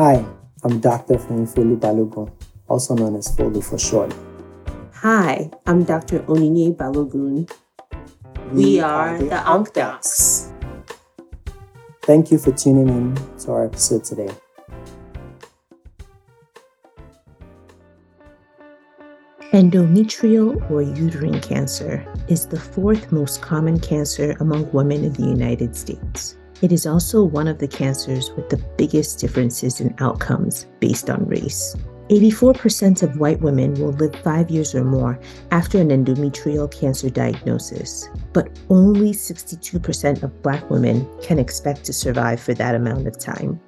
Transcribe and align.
Hi, 0.00 0.24
I'm 0.64 0.80
Dr. 0.80 1.16
Fulu 1.16 1.76
Balogun, 1.78 2.32
also 2.68 2.94
known 2.94 3.16
as 3.16 3.36
Folu 3.36 3.62
for 3.62 3.78
short. 3.78 4.14
Hi, 4.94 5.50
I'm 5.66 5.84
Dr. 5.84 6.20
Onyinye 6.20 6.74
Balogun. 6.74 7.44
We, 8.50 8.64
we 8.64 8.80
are, 8.80 9.10
are 9.10 9.18
the 9.18 9.42
Onc 9.42 9.74
Docs. 9.74 10.52
Thank 12.00 12.30
you 12.30 12.38
for 12.38 12.50
tuning 12.50 12.88
in 12.88 13.14
to 13.40 13.52
our 13.52 13.66
episode 13.66 14.02
today. 14.04 14.30
Endometrial 19.52 20.70
or 20.70 20.80
uterine 20.80 21.42
cancer 21.42 22.10
is 22.26 22.46
the 22.46 22.58
fourth 22.58 23.12
most 23.12 23.42
common 23.42 23.78
cancer 23.78 24.34
among 24.40 24.72
women 24.72 25.04
in 25.04 25.12
the 25.12 25.26
United 25.26 25.76
States. 25.76 26.38
It 26.62 26.72
is 26.72 26.86
also 26.86 27.24
one 27.24 27.48
of 27.48 27.58
the 27.58 27.68
cancers 27.68 28.30
with 28.32 28.50
the 28.50 28.62
biggest 28.76 29.18
differences 29.18 29.80
in 29.80 29.94
outcomes 29.98 30.66
based 30.78 31.08
on 31.08 31.26
race. 31.26 31.74
84% 32.10 33.04
of 33.04 33.18
white 33.18 33.40
women 33.40 33.72
will 33.74 33.92
live 33.92 34.14
five 34.16 34.50
years 34.50 34.74
or 34.74 34.84
more 34.84 35.18
after 35.52 35.80
an 35.80 35.90
endometrial 35.90 36.70
cancer 36.70 37.08
diagnosis, 37.08 38.08
but 38.32 38.50
only 38.68 39.12
62% 39.12 40.22
of 40.22 40.42
black 40.42 40.68
women 40.68 41.08
can 41.22 41.38
expect 41.38 41.84
to 41.84 41.92
survive 41.92 42.40
for 42.40 42.52
that 42.54 42.74
amount 42.74 43.06
of 43.06 43.16
time. 43.16 43.60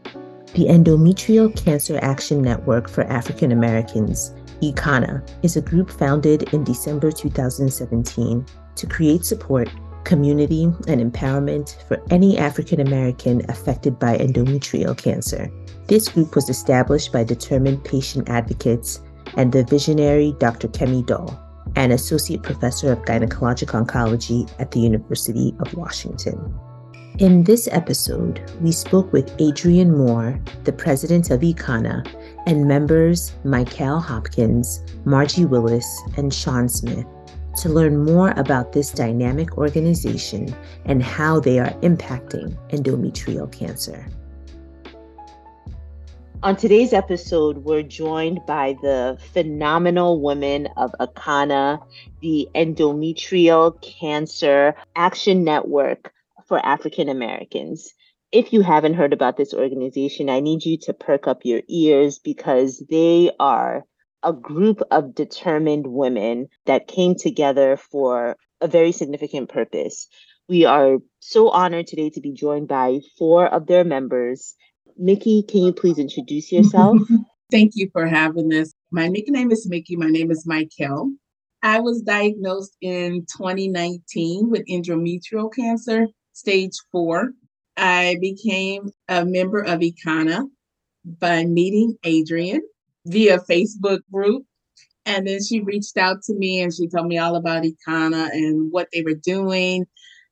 The 0.54 0.66
Endometrial 0.66 1.54
Cancer 1.56 1.98
Action 2.02 2.42
Network 2.42 2.90
for 2.90 3.04
African 3.04 3.52
Americans 3.52 4.34
ECANA 4.60 5.26
is 5.42 5.56
a 5.56 5.62
group 5.62 5.90
founded 5.90 6.52
in 6.52 6.62
December 6.64 7.10
2017 7.10 8.44
to 8.74 8.86
create 8.86 9.24
support, 9.24 9.70
community, 10.04 10.64
and 10.88 11.00
empowerment 11.00 11.76
for 11.88 12.02
any 12.10 12.38
African 12.38 12.80
American 12.80 13.42
affected 13.48 13.98
by 13.98 14.16
endometrial 14.18 14.96
cancer. 14.96 15.50
This 15.88 16.08
group 16.08 16.34
was 16.34 16.48
established 16.48 17.12
by 17.12 17.24
determined 17.24 17.84
patient 17.84 18.28
advocates 18.28 19.00
and 19.36 19.52
the 19.52 19.64
visionary 19.64 20.34
Dr. 20.38 20.68
Kemi 20.68 21.04
Doll, 21.04 21.38
an 21.76 21.90
associate 21.90 22.42
professor 22.42 22.92
of 22.92 23.02
gynecologic 23.02 23.70
oncology 23.70 24.50
at 24.58 24.70
the 24.70 24.80
University 24.80 25.54
of 25.60 25.74
Washington. 25.74 26.54
In 27.18 27.44
this 27.44 27.68
episode, 27.70 28.40
we 28.62 28.72
spoke 28.72 29.12
with 29.12 29.38
Adrienne 29.40 29.96
Moore, 29.96 30.40
the 30.64 30.72
president 30.72 31.30
of 31.30 31.40
ECANA, 31.40 32.06
and 32.46 32.66
members 32.66 33.34
Michael 33.44 34.00
Hopkins, 34.00 34.82
Margie 35.04 35.44
Willis, 35.44 35.86
and 36.16 36.32
Sean 36.32 36.70
Smith 36.70 37.06
to 37.56 37.68
learn 37.68 38.04
more 38.04 38.30
about 38.36 38.72
this 38.72 38.90
dynamic 38.90 39.58
organization 39.58 40.54
and 40.84 41.02
how 41.02 41.40
they 41.40 41.58
are 41.58 41.70
impacting 41.80 42.56
endometrial 42.70 43.50
cancer. 43.50 44.06
On 46.42 46.56
today's 46.56 46.92
episode, 46.92 47.58
we're 47.58 47.82
joined 47.82 48.40
by 48.46 48.74
the 48.82 49.16
phenomenal 49.32 50.20
women 50.20 50.68
of 50.76 50.92
ECANA, 50.98 51.80
the 52.20 52.48
Endometrial 52.54 53.80
Cancer 53.80 54.74
Action 54.96 55.44
Network 55.44 56.12
for 56.48 56.58
African 56.66 57.08
Americans 57.08 57.94
if 58.32 58.52
you 58.52 58.62
haven't 58.62 58.94
heard 58.94 59.12
about 59.12 59.36
this 59.36 59.52
organization, 59.52 60.30
I 60.30 60.40
need 60.40 60.64
you 60.64 60.78
to 60.78 60.94
perk 60.94 61.28
up 61.28 61.44
your 61.44 61.60
ears 61.68 62.18
because 62.18 62.82
they 62.90 63.30
are 63.38 63.84
a 64.22 64.32
group 64.32 64.80
of 64.90 65.14
determined 65.14 65.86
women 65.86 66.48
that 66.66 66.88
came 66.88 67.14
together 67.14 67.76
for 67.76 68.36
a 68.60 68.68
very 68.68 68.92
significant 68.92 69.48
purpose. 69.48 70.08
We 70.48 70.64
are 70.64 70.98
so 71.20 71.48
honored 71.50 71.86
today 71.86 72.10
to 72.10 72.20
be 72.20 72.32
joined 72.32 72.68
by 72.68 73.00
four 73.18 73.46
of 73.46 73.66
their 73.66 73.84
members. 73.84 74.54
Mickey, 74.96 75.42
can 75.42 75.62
you 75.62 75.72
please 75.72 75.98
introduce 75.98 76.52
yourself? 76.52 76.98
Thank 77.50 77.72
you 77.74 77.90
for 77.92 78.06
having 78.06 78.48
this. 78.48 78.72
My 78.90 79.08
nickname 79.08 79.50
is 79.50 79.68
Mickey. 79.68 79.96
My 79.96 80.08
name 80.08 80.30
is 80.30 80.46
Michael. 80.46 81.12
I 81.62 81.80
was 81.80 82.02
diagnosed 82.02 82.76
in 82.80 83.26
2019 83.36 84.50
with 84.50 84.66
endometrial 84.68 85.52
cancer, 85.52 86.08
stage 86.32 86.72
four. 86.90 87.32
I 87.76 88.16
became 88.20 88.90
a 89.08 89.24
member 89.24 89.60
of 89.60 89.80
ECANA 89.80 90.44
by 91.04 91.44
meeting 91.44 91.96
Adrienne 92.04 92.62
via 93.06 93.38
Facebook 93.40 94.00
group. 94.12 94.44
And 95.04 95.26
then 95.26 95.42
she 95.42 95.60
reached 95.60 95.96
out 95.96 96.22
to 96.24 96.34
me 96.34 96.60
and 96.60 96.72
she 96.72 96.86
told 96.86 97.08
me 97.08 97.18
all 97.18 97.34
about 97.34 97.64
ECANA 97.64 98.30
and 98.30 98.70
what 98.70 98.88
they 98.92 99.02
were 99.02 99.14
doing. 99.14 99.86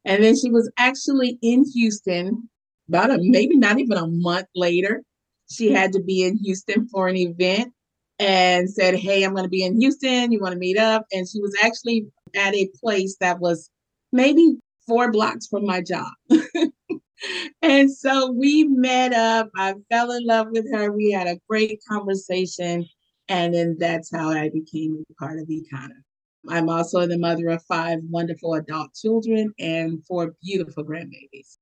And 0.05 0.23
then 0.23 0.37
she 0.37 0.51
was 0.51 0.71
actually 0.79 1.39
in 1.43 1.65
Houston 1.75 2.49
about 2.89 3.11
a 3.11 3.19
maybe 3.21 3.57
not 3.57 3.79
even 3.79 3.99
a 3.99 4.07
month 4.07 4.47
later. 4.55 5.03
She 5.51 5.73
had 5.73 5.93
to 5.93 6.03
be 6.03 6.23
in 6.23 6.37
Houston 6.39 6.89
for 6.89 7.09
an 7.09 7.17
event 7.17 7.73
and 8.21 8.71
said, 8.71 8.95
Hey, 8.95 9.25
I'm 9.25 9.33
going 9.33 9.45
to 9.45 9.51
be 9.51 9.65
in 9.65 9.81
Houston. 9.81 10.31
You 10.31 10.41
want 10.41 10.53
to 10.53 10.59
meet 10.59 10.79
up? 10.79 11.07
And 11.13 11.29
she 11.29 11.41
was 11.41 11.57
actually 11.63 12.07
at 12.37 12.55
a 12.55 12.71
place 12.81 13.17
that 13.21 13.41
was 13.41 13.71
maybe 14.13 14.57
four 14.87 15.11
blocks 15.11 15.47
from 15.49 15.67
my 15.67 15.83
job. 15.83 16.13
and 17.63 17.91
so 17.91 18.31
we 18.31 18.65
met 18.65 19.13
up. 19.13 19.51
I 19.57 19.75
fell 19.91 20.13
in 20.13 20.27
love 20.27 20.49
with 20.51 20.71
her. 20.73 20.93
We 20.93 21.11
had 21.11 21.27
a 21.27 21.41
great 21.49 21.81
conversation. 21.89 22.87
And 23.29 23.55
then 23.55 23.77
that's 23.79 24.11
how 24.15 24.31
I 24.31 24.51
became 24.51 25.05
a 25.09 25.15
part 25.15 25.39
of 25.39 25.47
ECANA. 25.47 26.03
I'm 26.49 26.69
also 26.69 27.07
the 27.07 27.19
mother 27.19 27.49
of 27.49 27.63
five 27.65 28.01
wonderful 28.09 28.55
adult 28.55 28.95
children 28.95 29.53
and 29.59 30.05
four 30.07 30.35
beautiful 30.43 30.85
grandbabies. 30.85 31.59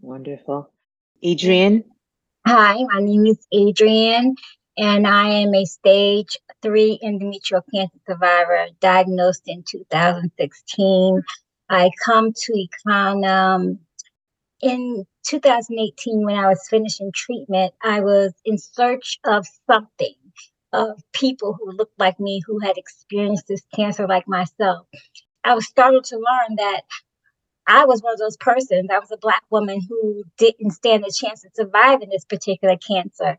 Wonderful. 0.00 0.70
Adrienne? 1.24 1.84
Hi, 2.46 2.82
my 2.92 3.00
name 3.00 3.26
is 3.26 3.46
Adrienne, 3.54 4.34
and 4.76 5.06
I 5.06 5.28
am 5.28 5.54
a 5.54 5.64
stage 5.64 6.38
three 6.60 6.98
endometrial 7.04 7.62
cancer 7.72 7.98
survivor 8.08 8.66
diagnosed 8.80 9.42
in 9.46 9.62
2016. 9.68 11.22
I 11.68 11.90
come 12.04 12.32
to 12.32 12.66
ECANA 12.86 13.54
um, 13.54 13.78
in 14.62 15.04
2018, 15.26 16.24
when 16.24 16.36
I 16.36 16.48
was 16.48 16.66
finishing 16.70 17.10
treatment, 17.12 17.74
I 17.82 18.00
was 18.00 18.32
in 18.44 18.58
search 18.58 19.18
of 19.24 19.44
something, 19.68 20.14
of 20.72 21.02
people 21.12 21.58
who 21.58 21.72
looked 21.72 21.98
like 21.98 22.18
me, 22.20 22.40
who 22.46 22.60
had 22.60 22.78
experienced 22.78 23.48
this 23.48 23.62
cancer 23.74 24.06
like 24.06 24.28
myself. 24.28 24.86
I 25.44 25.54
was 25.54 25.66
startled 25.66 26.04
to 26.04 26.16
learn 26.16 26.56
that 26.56 26.82
I 27.66 27.84
was 27.84 28.02
one 28.02 28.12
of 28.12 28.18
those 28.18 28.36
persons. 28.36 28.88
I 28.90 28.98
was 28.98 29.10
a 29.10 29.16
Black 29.16 29.42
woman 29.50 29.80
who 29.88 30.24
didn't 30.38 30.70
stand 30.70 31.04
a 31.04 31.12
chance 31.12 31.44
of 31.44 31.52
surviving 31.54 32.10
this 32.10 32.24
particular 32.24 32.76
cancer. 32.76 33.38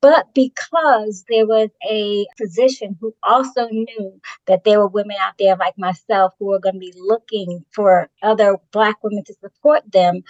But 0.00 0.34
because 0.34 1.24
there 1.28 1.46
was 1.46 1.70
a 1.88 2.26
physician 2.36 2.96
who 3.00 3.14
also 3.22 3.68
knew 3.68 4.20
that 4.46 4.64
there 4.64 4.80
were 4.80 4.88
women 4.88 5.16
out 5.20 5.34
there 5.38 5.56
like 5.56 5.78
myself 5.78 6.34
who 6.38 6.46
were 6.46 6.58
going 6.58 6.74
to 6.74 6.80
be 6.80 6.92
looking 6.96 7.64
for 7.72 8.10
other 8.20 8.56
Black 8.72 8.96
women 9.04 9.22
to 9.24 9.34
support 9.34 9.90
them, 9.92 10.22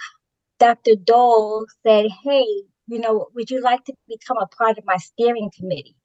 Dr. 0.59 0.95
Doll 0.95 1.65
said, 1.85 2.05
Hey, 2.23 2.45
you 2.87 2.99
know, 2.99 3.27
would 3.33 3.49
you 3.49 3.61
like 3.61 3.83
to 3.85 3.93
become 4.07 4.37
a 4.37 4.47
part 4.47 4.77
of 4.77 4.85
my 4.85 4.97
steering 4.97 5.51
committee? 5.57 5.95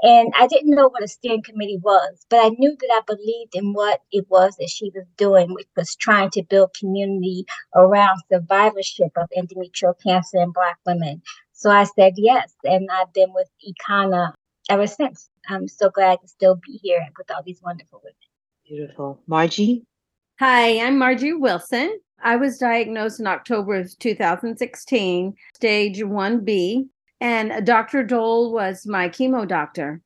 And 0.00 0.32
I 0.36 0.46
didn't 0.46 0.70
know 0.70 0.88
what 0.88 1.02
a 1.02 1.08
steering 1.08 1.42
committee 1.42 1.80
was, 1.82 2.24
but 2.30 2.38
I 2.38 2.50
knew 2.50 2.76
that 2.78 2.90
I 2.92 3.00
believed 3.04 3.54
in 3.54 3.72
what 3.72 4.00
it 4.12 4.26
was 4.28 4.54
that 4.58 4.70
she 4.70 4.92
was 4.94 5.04
doing, 5.16 5.52
which 5.54 5.66
was 5.76 5.96
trying 5.96 6.30
to 6.30 6.44
build 6.44 6.76
community 6.78 7.46
around 7.74 8.20
survivorship 8.30 9.10
of 9.16 9.28
endometrial 9.36 9.94
cancer 10.00 10.38
in 10.38 10.52
Black 10.52 10.78
women. 10.86 11.20
So 11.52 11.70
I 11.70 11.82
said 11.82 12.12
yes, 12.16 12.54
and 12.62 12.88
I've 12.92 13.12
been 13.12 13.32
with 13.34 13.48
ECANA 13.66 14.34
ever 14.70 14.86
since. 14.86 15.28
I'm 15.48 15.66
so 15.66 15.90
glad 15.90 16.20
to 16.20 16.28
still 16.28 16.54
be 16.54 16.78
here 16.80 17.04
with 17.18 17.28
all 17.32 17.42
these 17.44 17.60
wonderful 17.60 18.00
women. 18.04 18.14
Beautiful. 18.68 19.20
Margie? 19.26 19.84
Hi, 20.38 20.78
I'm 20.78 20.98
Margie 20.98 21.32
Wilson. 21.32 21.98
I 22.22 22.36
was 22.36 22.58
diagnosed 22.58 23.20
in 23.20 23.26
October 23.26 23.76
of 23.76 23.98
2016, 23.98 25.34
stage 25.54 25.98
1B, 25.98 26.88
and 27.20 27.66
Dr. 27.66 28.02
Doll 28.02 28.52
was 28.52 28.86
my 28.86 29.08
chemo 29.08 29.46
doctor. 29.46 30.00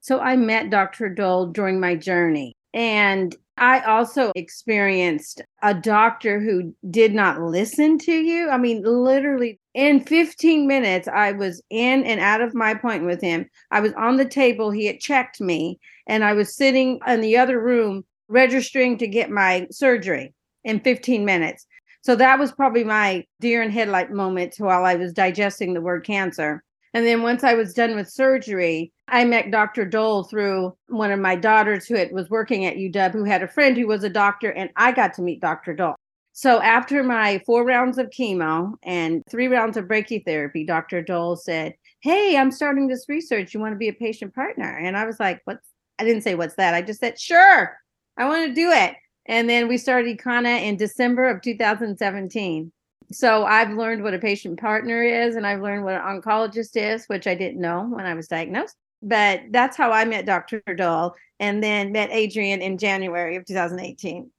So 0.00 0.20
I 0.20 0.36
met 0.36 0.70
Dr. 0.70 1.08
Doll 1.08 1.46
during 1.46 1.80
my 1.80 1.96
journey. 1.96 2.54
And 2.72 3.34
I 3.58 3.80
also 3.80 4.32
experienced 4.34 5.42
a 5.62 5.72
doctor 5.72 6.40
who 6.40 6.74
did 6.90 7.14
not 7.14 7.40
listen 7.40 7.98
to 8.00 8.12
you. 8.12 8.50
I 8.50 8.58
mean, 8.58 8.82
literally 8.84 9.58
in 9.74 10.04
15 10.04 10.66
minutes, 10.66 11.08
I 11.08 11.32
was 11.32 11.62
in 11.70 12.04
and 12.04 12.20
out 12.20 12.42
of 12.42 12.54
my 12.54 12.70
appointment 12.70 13.06
with 13.06 13.22
him. 13.22 13.48
I 13.70 13.80
was 13.80 13.94
on 13.94 14.16
the 14.16 14.26
table. 14.26 14.70
He 14.70 14.86
had 14.86 15.00
checked 15.00 15.40
me, 15.40 15.80
and 16.06 16.22
I 16.22 16.34
was 16.34 16.54
sitting 16.54 17.00
in 17.06 17.22
the 17.22 17.38
other 17.38 17.58
room 17.58 18.04
registering 18.28 18.98
to 18.98 19.08
get 19.08 19.30
my 19.30 19.66
surgery 19.70 20.34
in 20.66 20.80
15 20.80 21.24
minutes. 21.24 21.66
So 22.02 22.14
that 22.16 22.38
was 22.38 22.52
probably 22.52 22.84
my 22.84 23.24
deer 23.40 23.62
in 23.62 23.70
headlight 23.70 24.10
moment 24.12 24.56
while 24.58 24.84
I 24.84 24.96
was 24.96 25.12
digesting 25.12 25.72
the 25.72 25.80
word 25.80 26.04
cancer. 26.04 26.62
And 26.92 27.06
then 27.06 27.22
once 27.22 27.44
I 27.44 27.54
was 27.54 27.74
done 27.74 27.94
with 27.94 28.10
surgery, 28.10 28.92
I 29.08 29.24
met 29.24 29.50
Dr. 29.50 29.84
Doll 29.84 30.24
through 30.24 30.76
one 30.88 31.10
of 31.12 31.20
my 31.20 31.36
daughters 31.36 31.86
who 31.86 31.96
had, 31.96 32.12
was 32.12 32.30
working 32.30 32.64
at 32.66 32.76
UW, 32.76 33.12
who 33.12 33.24
had 33.24 33.42
a 33.42 33.48
friend 33.48 33.76
who 33.76 33.86
was 33.86 34.04
a 34.04 34.10
doctor, 34.10 34.50
and 34.50 34.70
I 34.76 34.92
got 34.92 35.14
to 35.14 35.22
meet 35.22 35.40
Dr. 35.40 35.74
Doll. 35.74 35.96
So 36.32 36.60
after 36.60 37.02
my 37.02 37.42
four 37.46 37.64
rounds 37.64 37.98
of 37.98 38.10
chemo 38.10 38.74
and 38.82 39.22
three 39.30 39.48
rounds 39.48 39.76
of 39.76 39.86
brachytherapy, 39.86 40.66
Dr. 40.66 41.00
Doll 41.02 41.36
said, 41.36 41.74
Hey, 42.00 42.36
I'm 42.36 42.50
starting 42.50 42.88
this 42.88 43.08
research. 43.08 43.54
You 43.54 43.60
want 43.60 43.72
to 43.72 43.78
be 43.78 43.88
a 43.88 43.92
patient 43.94 44.34
partner? 44.34 44.76
And 44.78 44.96
I 44.96 45.06
was 45.06 45.18
like, 45.18 45.40
What's 45.44 45.66
I 45.98 46.04
didn't 46.04 46.22
say 46.22 46.34
what's 46.34 46.56
that. 46.56 46.74
I 46.74 46.82
just 46.82 47.00
said, 47.00 47.18
Sure, 47.18 47.76
I 48.16 48.26
want 48.26 48.46
to 48.46 48.54
do 48.54 48.70
it. 48.70 48.94
And 49.26 49.48
then 49.48 49.68
we 49.68 49.76
started 49.76 50.18
ECANA 50.18 50.62
in 50.62 50.76
December 50.76 51.28
of 51.28 51.42
2017. 51.42 52.72
So 53.12 53.44
I've 53.44 53.72
learned 53.72 54.02
what 54.02 54.14
a 54.14 54.18
patient 54.18 54.58
partner 54.58 55.02
is 55.02 55.36
and 55.36 55.46
I've 55.46 55.62
learned 55.62 55.84
what 55.84 55.94
an 55.94 56.00
oncologist 56.00 56.76
is, 56.76 57.06
which 57.06 57.26
I 57.26 57.34
didn't 57.34 57.60
know 57.60 57.86
when 57.88 58.06
I 58.06 58.14
was 58.14 58.28
diagnosed. 58.28 58.76
But 59.02 59.42
that's 59.50 59.76
how 59.76 59.92
I 59.92 60.04
met 60.04 60.26
Dr. 60.26 60.60
Doll 60.74 61.14
and 61.38 61.62
then 61.62 61.92
met 61.92 62.10
Adrienne 62.10 62.62
in 62.62 62.78
January 62.78 63.36
of 63.36 63.44
2018. 63.44 64.30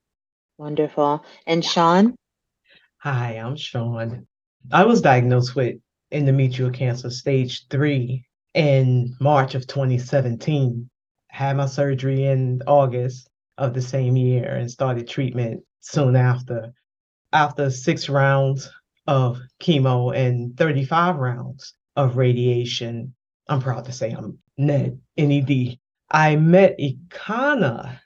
Wonderful. 0.58 1.24
And 1.46 1.64
Sean? 1.64 2.16
Hi, 2.98 3.34
I'm 3.34 3.56
Sean. 3.56 4.26
I 4.72 4.84
was 4.86 5.02
diagnosed 5.02 5.56
with 5.56 5.78
endometrial 6.12 6.74
cancer 6.74 7.10
stage 7.10 7.68
three 7.70 8.26
in 8.54 9.16
March 9.22 9.56
of 9.56 9.68
2017. 9.68 10.90
Had 11.30 11.58
my 11.58 11.68
surgery 11.68 12.26
in 12.26 12.62
August 12.66 13.30
of 13.58 13.74
the 13.74 13.82
same 13.82 14.16
year 14.16 14.56
and 14.56 14.70
started 14.70 15.08
treatment 15.08 15.62
soon 15.80 16.16
after 16.16 16.74
after 17.34 17.70
six 17.70 18.10
rounds 18.10 18.70
of 19.08 19.40
chemo 19.62 20.16
and 20.16 20.56
35 20.58 21.18
rounds 21.18 21.74
of 21.96 22.18
radiation. 22.18 23.14
I'm 23.50 23.62
proud 23.62 23.86
to 23.86 23.92
say 23.92 24.12
I'm 24.12 24.38
NED, 24.58 25.00
NED. 25.18 25.78
I 26.12 26.36
met 26.36 26.78
ECANA 26.80 28.00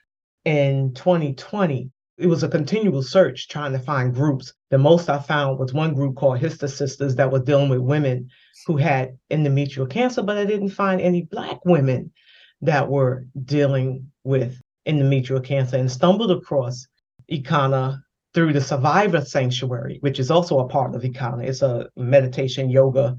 in 0.44 0.94
2020. 0.94 1.90
It 2.18 2.26
was 2.26 2.42
a 2.42 2.48
continual 2.48 3.02
search 3.02 3.48
trying 3.48 3.72
to 3.72 3.78
find 3.78 4.14
groups. 4.14 4.52
The 4.70 4.78
most 4.78 5.08
I 5.08 5.18
found 5.18 5.58
was 5.58 5.72
one 5.72 5.94
group 5.94 6.16
called 6.16 6.40
Hyster 6.40 6.68
Sisters 6.68 7.16
that 7.16 7.30
was 7.30 7.42
dealing 7.42 7.68
with 7.68 7.80
women 7.80 8.28
who 8.66 8.76
had 8.76 9.16
endometrial 9.30 9.90
cancer, 9.90 10.22
but 10.22 10.36
I 10.36 10.44
didn't 10.44 10.70
find 10.70 11.00
any 11.00 11.22
Black 11.22 11.64
women 11.64 12.12
that 12.60 12.88
were 12.88 13.26
dealing 13.44 14.10
with 14.24 14.60
endometrial 14.86 15.44
cancer 15.44 15.76
and 15.76 15.90
stumbled 15.90 16.30
across 16.30 16.86
ECANA 17.30 18.00
through 18.34 18.52
the 18.52 18.60
Survivor 18.60 19.20
Sanctuary, 19.20 19.98
which 20.00 20.18
is 20.18 20.30
also 20.30 20.60
a 20.60 20.68
part 20.68 20.94
of 20.94 21.02
ECANA. 21.02 21.46
It's 21.46 21.62
a 21.62 21.88
meditation, 21.96 22.70
yoga, 22.70 23.16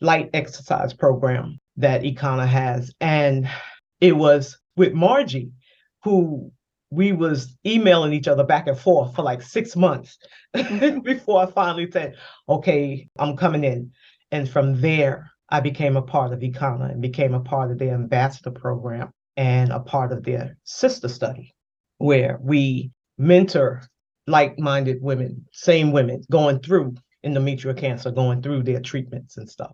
light 0.00 0.30
exercise 0.34 0.92
program 0.92 1.58
that 1.76 2.02
ECANA 2.02 2.46
has. 2.46 2.92
And 3.00 3.48
it 4.00 4.16
was 4.16 4.58
with 4.76 4.92
Margie, 4.92 5.52
who 6.02 6.50
we 6.90 7.12
was 7.12 7.56
emailing 7.66 8.12
each 8.12 8.28
other 8.28 8.44
back 8.44 8.66
and 8.66 8.78
forth 8.78 9.14
for 9.14 9.22
like 9.22 9.42
six 9.42 9.74
months 9.74 10.18
before 10.52 11.42
I 11.42 11.50
finally 11.50 11.90
said, 11.90 12.16
okay, 12.48 13.08
I'm 13.18 13.36
coming 13.36 13.64
in. 13.64 13.92
And 14.30 14.48
from 14.48 14.80
there, 14.80 15.30
I 15.50 15.60
became 15.60 15.96
a 15.96 16.02
part 16.02 16.32
of 16.32 16.40
ECANA 16.40 16.92
and 16.92 17.02
became 17.02 17.34
a 17.34 17.40
part 17.40 17.70
of 17.70 17.78
their 17.78 17.94
ambassador 17.94 18.50
program 18.50 19.12
and 19.36 19.70
a 19.72 19.80
part 19.80 20.12
of 20.12 20.22
their 20.24 20.56
sister 20.64 21.08
study, 21.08 21.54
where 21.98 22.38
we 22.40 22.90
mentor 23.18 23.82
like-minded 24.26 25.02
women, 25.02 25.46
same 25.52 25.92
women 25.92 26.22
going 26.30 26.60
through 26.60 26.94
endometrial 27.24 27.76
cancer, 27.76 28.10
going 28.10 28.42
through 28.42 28.62
their 28.62 28.80
treatments 28.80 29.36
and 29.36 29.48
stuff. 29.48 29.72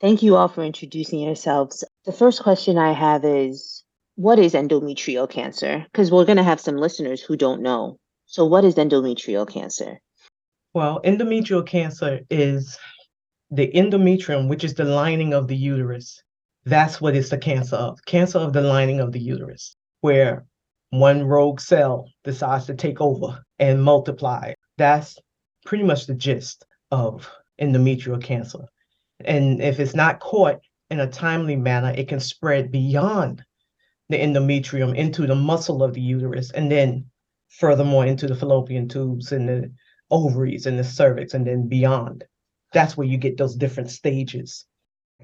Thank 0.00 0.22
you 0.22 0.36
all 0.36 0.48
for 0.48 0.64
introducing 0.64 1.20
yourselves. 1.20 1.84
The 2.04 2.12
first 2.12 2.42
question 2.42 2.76
I 2.76 2.92
have 2.92 3.24
is 3.24 3.84
what 4.16 4.38
is 4.38 4.54
endometrial 4.54 5.30
cancer? 5.30 5.86
Because 5.92 6.10
we're 6.10 6.24
going 6.24 6.38
to 6.38 6.42
have 6.42 6.60
some 6.60 6.76
listeners 6.76 7.20
who 7.22 7.36
don't 7.36 7.62
know. 7.62 7.98
So, 8.26 8.44
what 8.44 8.64
is 8.64 8.74
endometrial 8.74 9.48
cancer? 9.48 10.00
Well, 10.74 11.00
endometrial 11.04 11.66
cancer 11.66 12.20
is 12.30 12.78
the 13.50 13.70
endometrium, 13.72 14.48
which 14.48 14.64
is 14.64 14.74
the 14.74 14.84
lining 14.84 15.34
of 15.34 15.48
the 15.48 15.56
uterus. 15.56 16.22
That's 16.64 17.00
what 17.00 17.16
it's 17.16 17.30
the 17.30 17.38
cancer 17.38 17.76
of 17.76 18.04
cancer 18.04 18.38
of 18.38 18.52
the 18.52 18.60
lining 18.60 19.00
of 19.00 19.10
the 19.12 19.20
uterus, 19.20 19.74
where 20.00 20.44
one 20.90 21.24
rogue 21.24 21.58
cell 21.58 22.08
decides 22.22 22.66
to 22.66 22.74
take 22.74 23.00
over 23.00 23.42
and 23.58 23.82
multiply. 23.82 24.52
That's 24.78 25.18
pretty 25.64 25.84
much 25.84 26.06
the 26.06 26.14
gist 26.14 26.64
of 26.90 27.28
endometrial 27.60 28.22
cancer. 28.22 28.60
And 29.24 29.60
if 29.60 29.80
it's 29.80 29.94
not 29.94 30.20
caught 30.20 30.60
in 30.90 31.00
a 31.00 31.06
timely 31.06 31.56
manner, 31.56 31.92
it 31.96 32.08
can 32.08 32.20
spread 32.20 32.70
beyond 32.70 33.42
the 34.08 34.18
endometrium 34.18 34.94
into 34.94 35.26
the 35.26 35.34
muscle 35.34 35.82
of 35.82 35.94
the 35.94 36.00
uterus 36.00 36.50
and 36.52 36.70
then 36.70 37.06
furthermore 37.48 38.06
into 38.06 38.26
the 38.26 38.36
fallopian 38.36 38.88
tubes 38.88 39.32
and 39.32 39.48
the 39.48 39.72
ovaries 40.10 40.66
and 40.66 40.78
the 40.78 40.84
cervix 40.84 41.34
and 41.34 41.46
then 41.46 41.68
beyond. 41.68 42.24
That's 42.72 42.96
where 42.96 43.06
you 43.06 43.16
get 43.18 43.36
those 43.36 43.56
different 43.56 43.90
stages. 43.90 44.66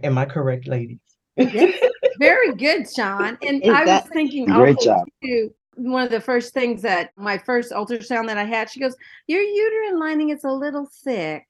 Am 0.03 0.19
I 0.19 0.25
correct, 0.25 0.67
ladies? 0.67 1.08
Very 2.19 2.55
good, 2.55 2.91
Sean. 2.91 3.39
And 3.43 3.63
I 3.71 3.85
was 3.85 4.03
thinking 4.13 4.47
Great 4.47 4.77
also, 4.77 4.91
job. 4.91 5.09
too, 5.23 5.55
one 5.77 6.03
of 6.03 6.11
the 6.11 6.21
first 6.21 6.53
things 6.53 6.83
that 6.83 7.11
my 7.17 7.39
first 7.39 7.73
ultrasound 7.73 8.27
that 8.27 8.39
I 8.39 8.45
had, 8.45 8.71
she 8.71 8.81
goes, 8.81 8.97
Your 9.27 9.43
uterine 9.43 9.99
lining 9.99 10.31
is 10.31 10.45
a 10.45 10.51
little 10.51 10.89
thick. 11.05 11.47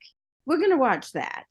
We're 0.46 0.58
going 0.58 0.70
to 0.70 0.76
watch 0.76 1.12
that. 1.12 1.46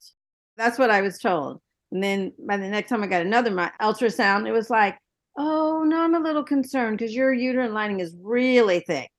That's 0.56 0.78
what 0.78 0.90
I 0.90 1.00
was 1.00 1.18
told. 1.18 1.60
And 1.92 2.02
then 2.02 2.32
by 2.38 2.56
the 2.56 2.68
next 2.68 2.90
time 2.90 3.02
I 3.02 3.06
got 3.06 3.22
another 3.22 3.50
my 3.50 3.70
ultrasound, 3.80 4.46
it 4.46 4.52
was 4.52 4.70
like, 4.70 4.98
Oh, 5.36 5.84
no, 5.84 6.00
I'm 6.00 6.14
a 6.14 6.20
little 6.20 6.44
concerned 6.44 6.98
because 6.98 7.14
your 7.14 7.32
uterine 7.32 7.74
lining 7.74 8.00
is 8.00 8.14
really 8.20 8.80
thick. 8.80 9.10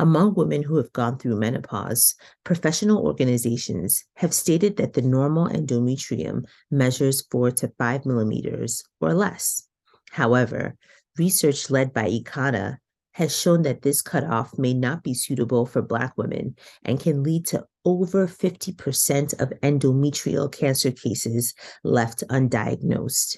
Among 0.00 0.32
women 0.32 0.62
who 0.62 0.78
have 0.78 0.94
gone 0.94 1.18
through 1.18 1.36
menopause, 1.36 2.14
professional 2.42 3.04
organizations 3.06 4.02
have 4.14 4.32
stated 4.32 4.78
that 4.78 4.94
the 4.94 5.02
normal 5.02 5.48
endometrium 5.48 6.46
measures 6.70 7.22
4 7.30 7.50
to 7.50 7.70
5 7.76 8.06
millimeters 8.06 8.82
or 9.02 9.12
less. 9.12 9.68
However, 10.12 10.74
research 11.18 11.68
led 11.68 11.92
by 11.92 12.08
ECANA 12.08 12.78
has 13.12 13.36
shown 13.38 13.60
that 13.64 13.82
this 13.82 14.00
cutoff 14.00 14.58
may 14.58 14.72
not 14.72 15.02
be 15.02 15.12
suitable 15.12 15.66
for 15.66 15.82
Black 15.82 16.16
women 16.16 16.56
and 16.82 16.98
can 16.98 17.22
lead 17.22 17.44
to 17.48 17.66
over 17.84 18.26
50% 18.26 19.38
of 19.38 19.52
endometrial 19.62 20.50
cancer 20.50 20.92
cases 20.92 21.52
left 21.84 22.24
undiagnosed. 22.30 23.36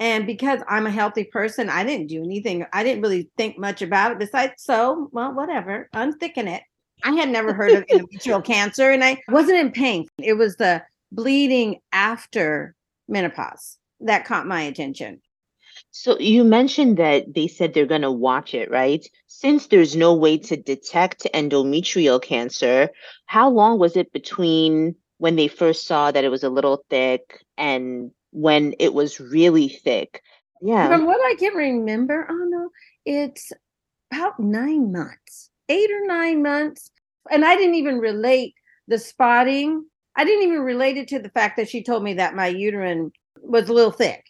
And 0.00 0.26
because 0.26 0.60
I'm 0.66 0.86
a 0.86 0.90
healthy 0.90 1.24
person, 1.24 1.68
I 1.68 1.84
didn't 1.84 2.06
do 2.06 2.24
anything. 2.24 2.64
I 2.72 2.82
didn't 2.82 3.02
really 3.02 3.28
think 3.36 3.58
much 3.58 3.82
about 3.82 4.12
it 4.12 4.18
besides, 4.18 4.54
so, 4.56 5.10
well, 5.12 5.34
whatever, 5.34 5.90
unthicken 5.94 6.48
it. 6.48 6.62
I 7.04 7.12
had 7.12 7.28
never 7.28 7.52
heard 7.52 7.72
of 7.72 7.86
endometrial 7.86 8.42
cancer 8.44 8.90
and 8.90 9.04
I 9.04 9.18
wasn't 9.28 9.58
in 9.58 9.72
pain. 9.72 10.06
It 10.18 10.34
was 10.34 10.56
the 10.56 10.82
bleeding 11.12 11.80
after 11.92 12.74
menopause 13.08 13.76
that 14.00 14.24
caught 14.24 14.46
my 14.46 14.62
attention. 14.62 15.20
So, 15.90 16.18
you 16.18 16.44
mentioned 16.44 16.96
that 16.96 17.34
they 17.34 17.46
said 17.46 17.74
they're 17.74 17.84
going 17.84 18.02
to 18.02 18.10
watch 18.10 18.54
it, 18.54 18.70
right? 18.70 19.06
Since 19.26 19.66
there's 19.66 19.96
no 19.96 20.14
way 20.14 20.38
to 20.38 20.56
detect 20.56 21.26
endometrial 21.34 22.22
cancer, 22.22 22.90
how 23.26 23.50
long 23.50 23.78
was 23.78 23.96
it 23.96 24.12
between 24.12 24.94
when 25.18 25.36
they 25.36 25.48
first 25.48 25.86
saw 25.86 26.10
that 26.10 26.24
it 26.24 26.30
was 26.30 26.44
a 26.44 26.50
little 26.50 26.84
thick 26.88 27.44
and 27.58 28.12
when 28.32 28.74
it 28.78 28.94
was 28.94 29.20
really 29.20 29.68
thick? 29.68 30.22
Yeah. 30.62 30.88
From 30.88 31.06
what 31.06 31.20
I 31.24 31.34
can 31.36 31.54
remember, 31.54 32.26
oh 32.28 32.46
no, 32.48 32.70
it's 33.04 33.52
about 34.12 34.38
nine 34.38 34.92
months, 34.92 35.50
eight 35.68 35.90
or 35.90 36.06
nine 36.06 36.42
months. 36.42 36.90
And 37.30 37.44
I 37.44 37.56
didn't 37.56 37.76
even 37.76 37.98
relate 37.98 38.54
the 38.88 38.98
spotting. 38.98 39.84
I 40.16 40.24
didn't 40.24 40.48
even 40.48 40.60
relate 40.60 40.96
it 40.96 41.08
to 41.08 41.18
the 41.18 41.30
fact 41.30 41.56
that 41.56 41.68
she 41.68 41.82
told 41.82 42.02
me 42.02 42.14
that 42.14 42.34
my 42.34 42.48
uterine 42.48 43.12
was 43.42 43.68
a 43.68 43.72
little 43.72 43.92
thick 43.92 44.24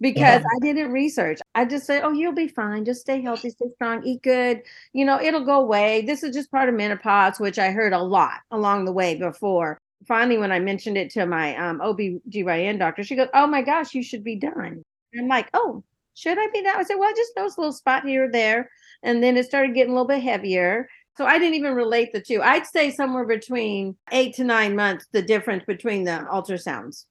because 0.00 0.40
Yeah. 0.40 0.42
I 0.56 0.58
didn't 0.60 0.90
research. 0.90 1.38
I 1.54 1.64
just 1.64 1.86
said, 1.86 2.02
oh, 2.02 2.12
you'll 2.12 2.32
be 2.32 2.48
fine. 2.48 2.84
Just 2.84 3.02
stay 3.02 3.20
healthy, 3.20 3.50
stay 3.50 3.68
strong, 3.74 4.02
eat 4.04 4.22
good. 4.22 4.62
You 4.92 5.04
know, 5.04 5.20
it'll 5.20 5.44
go 5.44 5.60
away. 5.60 6.02
This 6.02 6.22
is 6.22 6.34
just 6.34 6.50
part 6.50 6.68
of 6.68 6.74
menopause, 6.74 7.38
which 7.38 7.58
I 7.58 7.70
heard 7.70 7.92
a 7.92 8.02
lot 8.02 8.40
along 8.50 8.84
the 8.84 8.92
way 8.92 9.14
before. 9.14 9.78
Finally, 10.06 10.38
when 10.38 10.52
I 10.52 10.58
mentioned 10.58 10.96
it 10.96 11.10
to 11.10 11.26
my 11.26 11.56
um, 11.56 11.78
OBGYN 11.80 12.78
doctor, 12.78 13.04
she 13.04 13.16
goes, 13.16 13.28
oh 13.34 13.46
my 13.46 13.62
gosh, 13.62 13.94
you 13.94 14.02
should 14.02 14.24
be 14.24 14.36
done. 14.36 14.82
And 15.12 15.22
I'm 15.22 15.28
like, 15.28 15.48
oh, 15.54 15.84
should 16.14 16.38
I 16.38 16.46
be 16.52 16.62
done? 16.62 16.76
I 16.76 16.82
said, 16.82 16.96
well, 16.96 17.12
just 17.14 17.32
those 17.36 17.58
little 17.58 17.72
spot 17.72 18.04
here 18.04 18.24
or 18.24 18.30
there. 18.30 18.70
And 19.02 19.22
then 19.22 19.36
it 19.36 19.46
started 19.46 19.74
getting 19.74 19.92
a 19.92 19.94
little 19.94 20.08
bit 20.08 20.22
heavier. 20.22 20.88
So 21.16 21.26
I 21.26 21.38
didn't 21.38 21.54
even 21.54 21.74
relate 21.74 22.12
the 22.12 22.20
two. 22.20 22.40
I'd 22.42 22.66
say 22.66 22.90
somewhere 22.90 23.26
between 23.26 23.96
eight 24.10 24.34
to 24.36 24.44
nine 24.44 24.74
months, 24.74 25.06
the 25.12 25.22
difference 25.22 25.64
between 25.66 26.04
the 26.04 26.26
ultrasounds. 26.32 27.04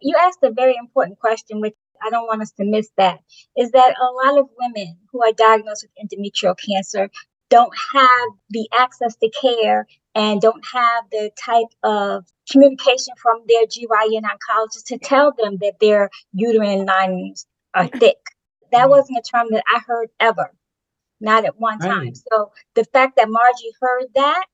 You 0.00 0.16
asked 0.20 0.40
a 0.42 0.50
very 0.50 0.74
important 0.76 1.18
question, 1.18 1.60
which 1.60 1.74
I 2.04 2.10
don't 2.10 2.26
want 2.26 2.42
us 2.42 2.50
to 2.52 2.64
miss 2.64 2.90
that, 2.96 3.20
is 3.56 3.70
that 3.70 3.94
a 4.00 4.26
lot 4.26 4.40
of 4.40 4.48
women 4.58 4.96
who 5.12 5.22
are 5.22 5.32
diagnosed 5.32 5.86
with 5.86 6.10
endometrial 6.10 6.56
cancer 6.58 7.08
don't 7.52 7.74
have 7.94 8.28
the 8.50 8.68
access 8.72 9.14
to 9.16 9.30
care 9.42 9.86
and 10.14 10.40
don't 10.40 10.64
have 10.72 11.04
the 11.12 11.30
type 11.38 11.68
of 11.84 12.24
communication 12.50 13.14
from 13.22 13.42
their 13.48 13.66
GYN 13.66 14.22
oncologist 14.24 14.86
to 14.86 14.98
tell 14.98 15.34
them 15.38 15.58
that 15.60 15.74
their 15.80 16.08
uterine 16.32 16.86
linings 16.86 17.46
are 17.74 17.88
thick. 17.88 18.18
That 18.72 18.88
wasn't 18.90 19.18
a 19.18 19.22
term 19.22 19.48
that 19.50 19.64
I 19.74 19.80
heard 19.86 20.08
ever 20.18 20.50
not 21.20 21.44
at 21.46 21.58
one 21.58 21.78
time. 21.78 22.00
Right. 22.06 22.18
So 22.32 22.52
the 22.74 22.84
fact 22.84 23.16
that 23.16 23.28
Margie 23.30 23.72
heard 23.80 24.06
that 24.16 24.46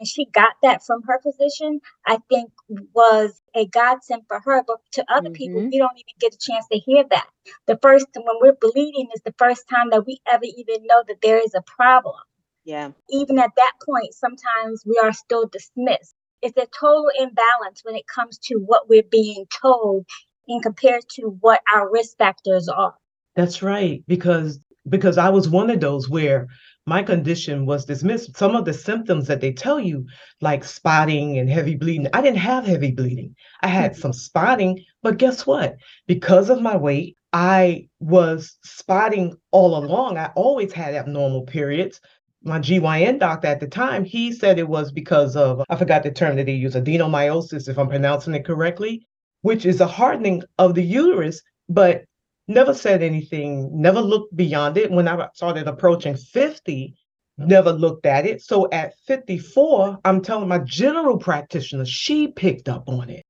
and 0.00 0.08
she 0.08 0.26
got 0.26 0.54
that 0.62 0.84
from 0.84 1.02
her 1.04 1.20
physician, 1.22 1.80
I 2.06 2.18
think 2.30 2.52
was 2.94 3.40
a 3.54 3.66
godsend 3.66 4.22
for 4.28 4.40
her. 4.40 4.62
But 4.66 4.78
to 4.92 5.04
other 5.12 5.30
people, 5.30 5.60
Mhm. 5.62 5.72
we 5.72 5.78
don't 5.78 5.96
even 5.98 6.14
get 6.20 6.34
a 6.34 6.38
chance 6.38 6.66
to 6.68 6.78
hear 6.78 7.04
that. 7.10 7.28
The 7.66 7.78
first 7.82 8.06
when 8.14 8.36
we're 8.40 8.54
bleeding 8.60 9.08
is 9.14 9.22
the 9.22 9.34
first 9.38 9.68
time 9.68 9.90
that 9.90 10.06
we 10.06 10.20
ever 10.26 10.44
even 10.44 10.86
know 10.86 11.04
that 11.08 11.22
there 11.22 11.38
is 11.38 11.54
a 11.54 11.62
problem. 11.62 12.16
Yeah. 12.64 12.90
Even 13.10 13.38
at 13.38 13.50
that 13.56 13.72
point, 13.84 14.14
sometimes 14.14 14.82
we 14.86 14.98
are 15.02 15.12
still 15.12 15.46
dismissed. 15.46 16.14
It's 16.42 16.56
a 16.56 16.66
total 16.78 17.08
imbalance 17.18 17.82
when 17.82 17.94
it 17.94 18.06
comes 18.12 18.38
to 18.44 18.56
what 18.56 18.88
we're 18.88 19.02
being 19.10 19.46
told 19.60 20.06
in 20.48 20.60
compared 20.60 21.02
to 21.16 21.36
what 21.40 21.60
our 21.72 21.90
risk 21.90 22.16
factors 22.18 22.68
are. 22.68 22.94
That's 23.36 23.62
right. 23.62 24.02
Because 24.06 24.58
because 24.88 25.16
I 25.18 25.28
was 25.28 25.48
one 25.48 25.70
of 25.70 25.80
those 25.80 26.08
where 26.08 26.48
my 26.86 27.02
condition 27.02 27.64
was 27.66 27.84
dismissed. 27.84 28.36
Some 28.36 28.56
of 28.56 28.64
the 28.64 28.72
symptoms 28.72 29.28
that 29.28 29.40
they 29.40 29.52
tell 29.52 29.78
you, 29.78 30.04
like 30.40 30.64
spotting 30.64 31.38
and 31.38 31.48
heavy 31.48 31.76
bleeding, 31.76 32.08
I 32.12 32.20
didn't 32.20 32.38
have 32.38 32.66
heavy 32.66 32.90
bleeding. 32.90 33.36
I 33.60 33.68
had 33.68 33.92
mm-hmm. 33.92 34.00
some 34.00 34.12
spotting, 34.12 34.84
but 35.02 35.18
guess 35.18 35.46
what? 35.46 35.76
Because 36.06 36.50
of 36.50 36.60
my 36.60 36.76
weight, 36.76 37.16
I 37.32 37.88
was 38.00 38.58
spotting 38.64 39.36
all 39.52 39.76
along. 39.76 40.18
I 40.18 40.32
always 40.34 40.72
had 40.72 40.94
abnormal 40.94 41.42
periods. 41.42 42.00
My 42.44 42.58
GYN 42.58 43.20
doctor 43.20 43.46
at 43.46 43.60
the 43.60 43.68
time, 43.68 44.04
he 44.04 44.32
said 44.32 44.58
it 44.58 44.68
was 44.68 44.90
because 44.90 45.36
of, 45.36 45.62
I 45.68 45.76
forgot 45.76 46.02
the 46.02 46.10
term 46.10 46.36
that 46.36 46.46
they 46.46 46.54
use, 46.54 46.74
adenomyosis, 46.74 47.68
if 47.68 47.78
I'm 47.78 47.88
pronouncing 47.88 48.34
it 48.34 48.44
correctly, 48.44 49.06
which 49.42 49.64
is 49.64 49.80
a 49.80 49.86
hardening 49.86 50.42
of 50.58 50.74
the 50.74 50.82
uterus, 50.82 51.40
but 51.68 52.04
never 52.48 52.74
said 52.74 53.02
anything, 53.02 53.70
never 53.80 54.00
looked 54.00 54.34
beyond 54.36 54.76
it. 54.76 54.90
When 54.90 55.06
I 55.06 55.28
started 55.34 55.68
approaching 55.68 56.16
50, 56.16 56.94
never 57.38 57.72
looked 57.72 58.06
at 58.06 58.26
it. 58.26 58.42
So 58.42 58.68
at 58.72 58.98
54, 59.06 59.98
I'm 60.04 60.20
telling 60.20 60.48
my 60.48 60.58
general 60.58 61.18
practitioner, 61.18 61.84
she 61.84 62.28
picked 62.28 62.68
up 62.68 62.88
on 62.88 63.08
it. 63.08 63.24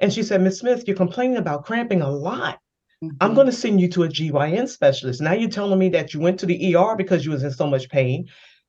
And 0.00 0.12
she 0.12 0.22
said, 0.22 0.42
Miss 0.42 0.58
Smith, 0.58 0.86
you're 0.86 0.96
complaining 0.96 1.38
about 1.38 1.64
cramping 1.64 2.02
a 2.02 2.10
lot. 2.10 2.58
I'm 3.20 3.32
Mhm. 3.32 3.34
going 3.34 3.46
to 3.46 3.52
send 3.52 3.80
you 3.80 3.88
to 3.88 4.04
a 4.04 4.08
GYN 4.08 4.68
specialist. 4.68 5.20
Now 5.20 5.32
you're 5.32 5.50
telling 5.50 5.78
me 5.78 5.88
that 5.90 6.14
you 6.14 6.20
went 6.20 6.40
to 6.40 6.46
the 6.46 6.74
ER 6.74 6.96
because 6.96 7.24
you 7.24 7.30
was 7.32 7.42
in 7.42 7.50
so 7.50 7.66
much 7.66 7.88
pain. 7.88 8.28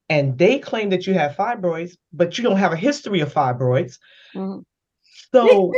And 0.10 0.38
they 0.38 0.60
claim 0.60 0.90
that 0.90 1.08
you 1.08 1.14
have 1.16 1.36
fibroids, 1.36 1.94
but 2.14 2.38
you 2.38 2.44
don't 2.44 2.58
have 2.58 2.74
a 2.74 2.78
history 2.78 3.22
of 3.22 3.34
fibroids. 3.34 3.98
Mhm. 4.36 4.64
So 5.34 5.74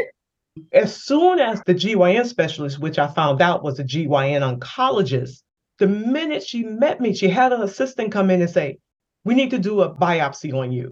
as 0.74 0.96
soon 0.96 1.40
as 1.40 1.62
the 1.66 1.74
GYN 1.74 2.26
specialist, 2.26 2.80
which 2.80 3.00
I 3.00 3.08
found 3.08 3.42
out 3.42 3.64
was 3.64 3.80
a 3.80 3.84
GYN 3.84 4.42
oncologist, 4.42 5.44
the 5.80 5.88
minute 5.88 6.44
she 6.44 6.64
met 6.64 7.00
me, 7.00 7.14
she 7.14 7.28
had 7.30 7.54
an 7.54 7.62
assistant 7.62 8.12
come 8.12 8.30
in 8.30 8.42
and 8.42 8.50
say, 8.50 8.80
We 9.24 9.36
need 9.36 9.52
to 9.52 9.60
do 9.60 9.82
a 9.82 9.94
biopsy 9.94 10.54
on 10.54 10.72
you. 10.72 10.90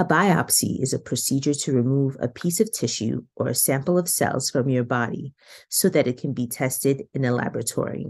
A 0.00 0.04
biopsy 0.04 0.82
is 0.82 0.94
a 0.94 0.98
procedure 0.98 1.52
to 1.52 1.74
remove 1.74 2.16
a 2.20 2.28
piece 2.28 2.58
of 2.58 2.72
tissue 2.72 3.24
or 3.36 3.48
a 3.48 3.54
sample 3.54 3.98
of 3.98 4.08
cells 4.08 4.48
from 4.48 4.70
your 4.70 4.82
body 4.82 5.34
so 5.68 5.90
that 5.90 6.06
it 6.06 6.18
can 6.18 6.32
be 6.32 6.46
tested 6.46 7.02
in 7.12 7.26
a 7.26 7.34
laboratory. 7.34 8.06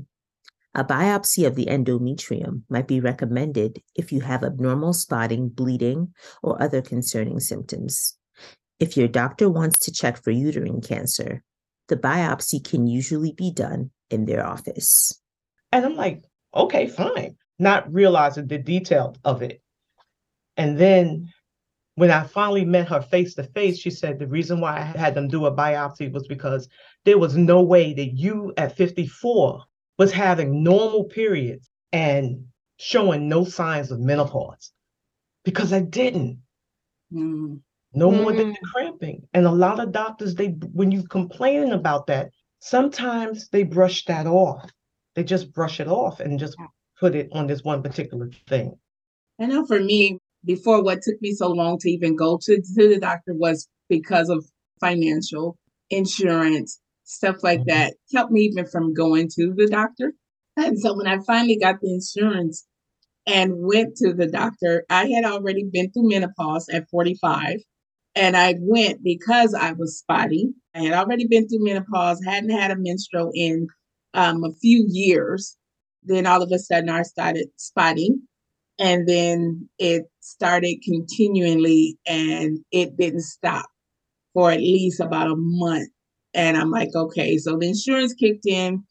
A 0.72 0.84
biopsy 0.84 1.48
of 1.48 1.56
the 1.56 1.66
endometrium 1.66 2.62
might 2.68 2.86
be 2.86 3.00
recommended 3.00 3.82
if 3.96 4.12
you 4.12 4.20
have 4.20 4.44
abnormal 4.44 4.92
spotting, 4.92 5.48
bleeding, 5.48 6.14
or 6.44 6.62
other 6.62 6.80
concerning 6.80 7.40
symptoms. 7.40 8.16
If 8.78 8.96
your 8.96 9.08
doctor 9.08 9.50
wants 9.50 9.80
to 9.80 9.90
check 9.90 10.22
for 10.22 10.30
uterine 10.30 10.82
cancer, 10.82 11.42
the 11.88 11.96
biopsy 11.96 12.62
can 12.62 12.86
usually 12.86 13.32
be 13.32 13.50
done 13.50 13.90
in 14.10 14.26
their 14.26 14.46
office. 14.46 15.20
And 15.72 15.84
I'm 15.84 15.96
like, 15.96 16.22
okay, 16.54 16.86
fine, 16.86 17.34
not 17.58 17.92
realizing 17.92 18.46
the 18.46 18.58
detail 18.58 19.16
of 19.24 19.42
it. 19.42 19.60
And 20.56 20.78
then 20.78 21.32
when 22.00 22.10
I 22.10 22.22
finally 22.22 22.64
met 22.64 22.88
her 22.88 23.02
face 23.02 23.34
to 23.34 23.42
face, 23.42 23.78
she 23.78 23.90
said 23.90 24.18
the 24.18 24.26
reason 24.26 24.58
why 24.58 24.78
I 24.78 24.80
had 24.80 25.14
them 25.14 25.28
do 25.28 25.44
a 25.44 25.54
biopsy 25.54 26.10
was 26.10 26.26
because 26.26 26.66
there 27.04 27.18
was 27.18 27.36
no 27.36 27.60
way 27.60 27.92
that 27.92 28.16
you 28.16 28.54
at 28.56 28.74
54 28.74 29.62
was 29.98 30.10
having 30.10 30.62
normal 30.64 31.04
periods 31.04 31.68
and 31.92 32.46
showing 32.78 33.28
no 33.28 33.44
signs 33.44 33.90
of 33.90 34.00
menopause 34.00 34.72
because 35.44 35.74
I 35.74 35.80
didn't. 35.80 36.40
Mm. 37.12 37.60
No 37.92 38.10
more 38.10 38.32
than 38.32 38.52
the 38.52 38.58
cramping. 38.72 39.28
And 39.34 39.44
a 39.44 39.52
lot 39.52 39.78
of 39.78 39.92
doctors, 39.92 40.34
they 40.34 40.52
when 40.72 40.90
you 40.90 41.02
complaining 41.02 41.72
about 41.72 42.06
that, 42.06 42.30
sometimes 42.60 43.50
they 43.50 43.62
brush 43.62 44.06
that 44.06 44.26
off. 44.26 44.70
They 45.14 45.24
just 45.24 45.52
brush 45.52 45.80
it 45.80 45.88
off 45.88 46.20
and 46.20 46.38
just 46.38 46.56
put 46.98 47.14
it 47.14 47.28
on 47.32 47.46
this 47.46 47.62
one 47.62 47.82
particular 47.82 48.30
thing. 48.48 48.78
I 49.38 49.44
know 49.44 49.66
for 49.66 49.80
me, 49.80 50.18
before 50.44 50.82
what 50.82 51.02
took 51.02 51.20
me 51.20 51.32
so 51.32 51.48
long 51.50 51.78
to 51.78 51.90
even 51.90 52.16
go 52.16 52.38
to, 52.42 52.56
to 52.56 52.88
the 52.88 52.98
doctor 53.00 53.34
was 53.34 53.68
because 53.88 54.28
of 54.28 54.44
financial 54.80 55.58
insurance, 55.90 56.80
stuff 57.04 57.42
like 57.42 57.60
Mhm. 57.60 57.66
that, 57.66 57.94
kept 58.12 58.30
me 58.30 58.42
even 58.42 58.66
from 58.66 58.94
going 58.94 59.28
to 59.36 59.52
the 59.54 59.66
doctor. 59.66 60.14
And 60.56 60.78
so 60.78 60.96
when 60.96 61.06
I 61.06 61.18
finally 61.26 61.56
got 61.56 61.80
the 61.80 61.92
insurance 61.92 62.66
and 63.26 63.54
went 63.58 63.96
to 63.96 64.12
the 64.12 64.26
doctor, 64.26 64.84
I 64.90 65.06
had 65.08 65.24
already 65.24 65.64
been 65.64 65.90
through 65.90 66.08
menopause 66.08 66.68
at 66.70 66.88
45. 66.90 67.60
And 68.16 68.36
I 68.36 68.56
went 68.60 69.02
because 69.04 69.54
I 69.54 69.72
was 69.72 69.98
spotty. 69.98 70.50
I 70.74 70.80
had 70.82 70.92
already 70.94 71.26
been 71.26 71.48
through 71.48 71.64
menopause, 71.64 72.22
hadn't 72.24 72.50
had 72.50 72.70
a 72.70 72.76
menstrual 72.76 73.30
in 73.34 73.68
um, 74.14 74.42
a 74.44 74.52
few 74.54 74.86
years. 74.88 75.56
Then 76.02 76.26
all 76.26 76.42
of 76.42 76.50
a 76.52 76.58
sudden, 76.58 76.88
I 76.88 77.02
started 77.02 77.48
spotting 77.56 78.22
and 78.78 79.08
then 79.08 79.68
it 79.78 80.09
started 80.20 80.82
continually 80.84 81.98
and 82.06 82.58
it 82.72 82.96
didn't 82.96 83.22
stop 83.22 83.66
for 84.34 84.50
at 84.50 84.60
least 84.60 85.00
about 85.00 85.30
a 85.30 85.36
month. 85.36 85.88
And 86.34 86.56
i'm 86.56 86.70
like 86.70 86.90
okay 86.94 87.38
so 87.38 87.56
the 87.56 87.68
insurance 87.68 88.14
kicked 88.14 88.46
in 88.46 88.84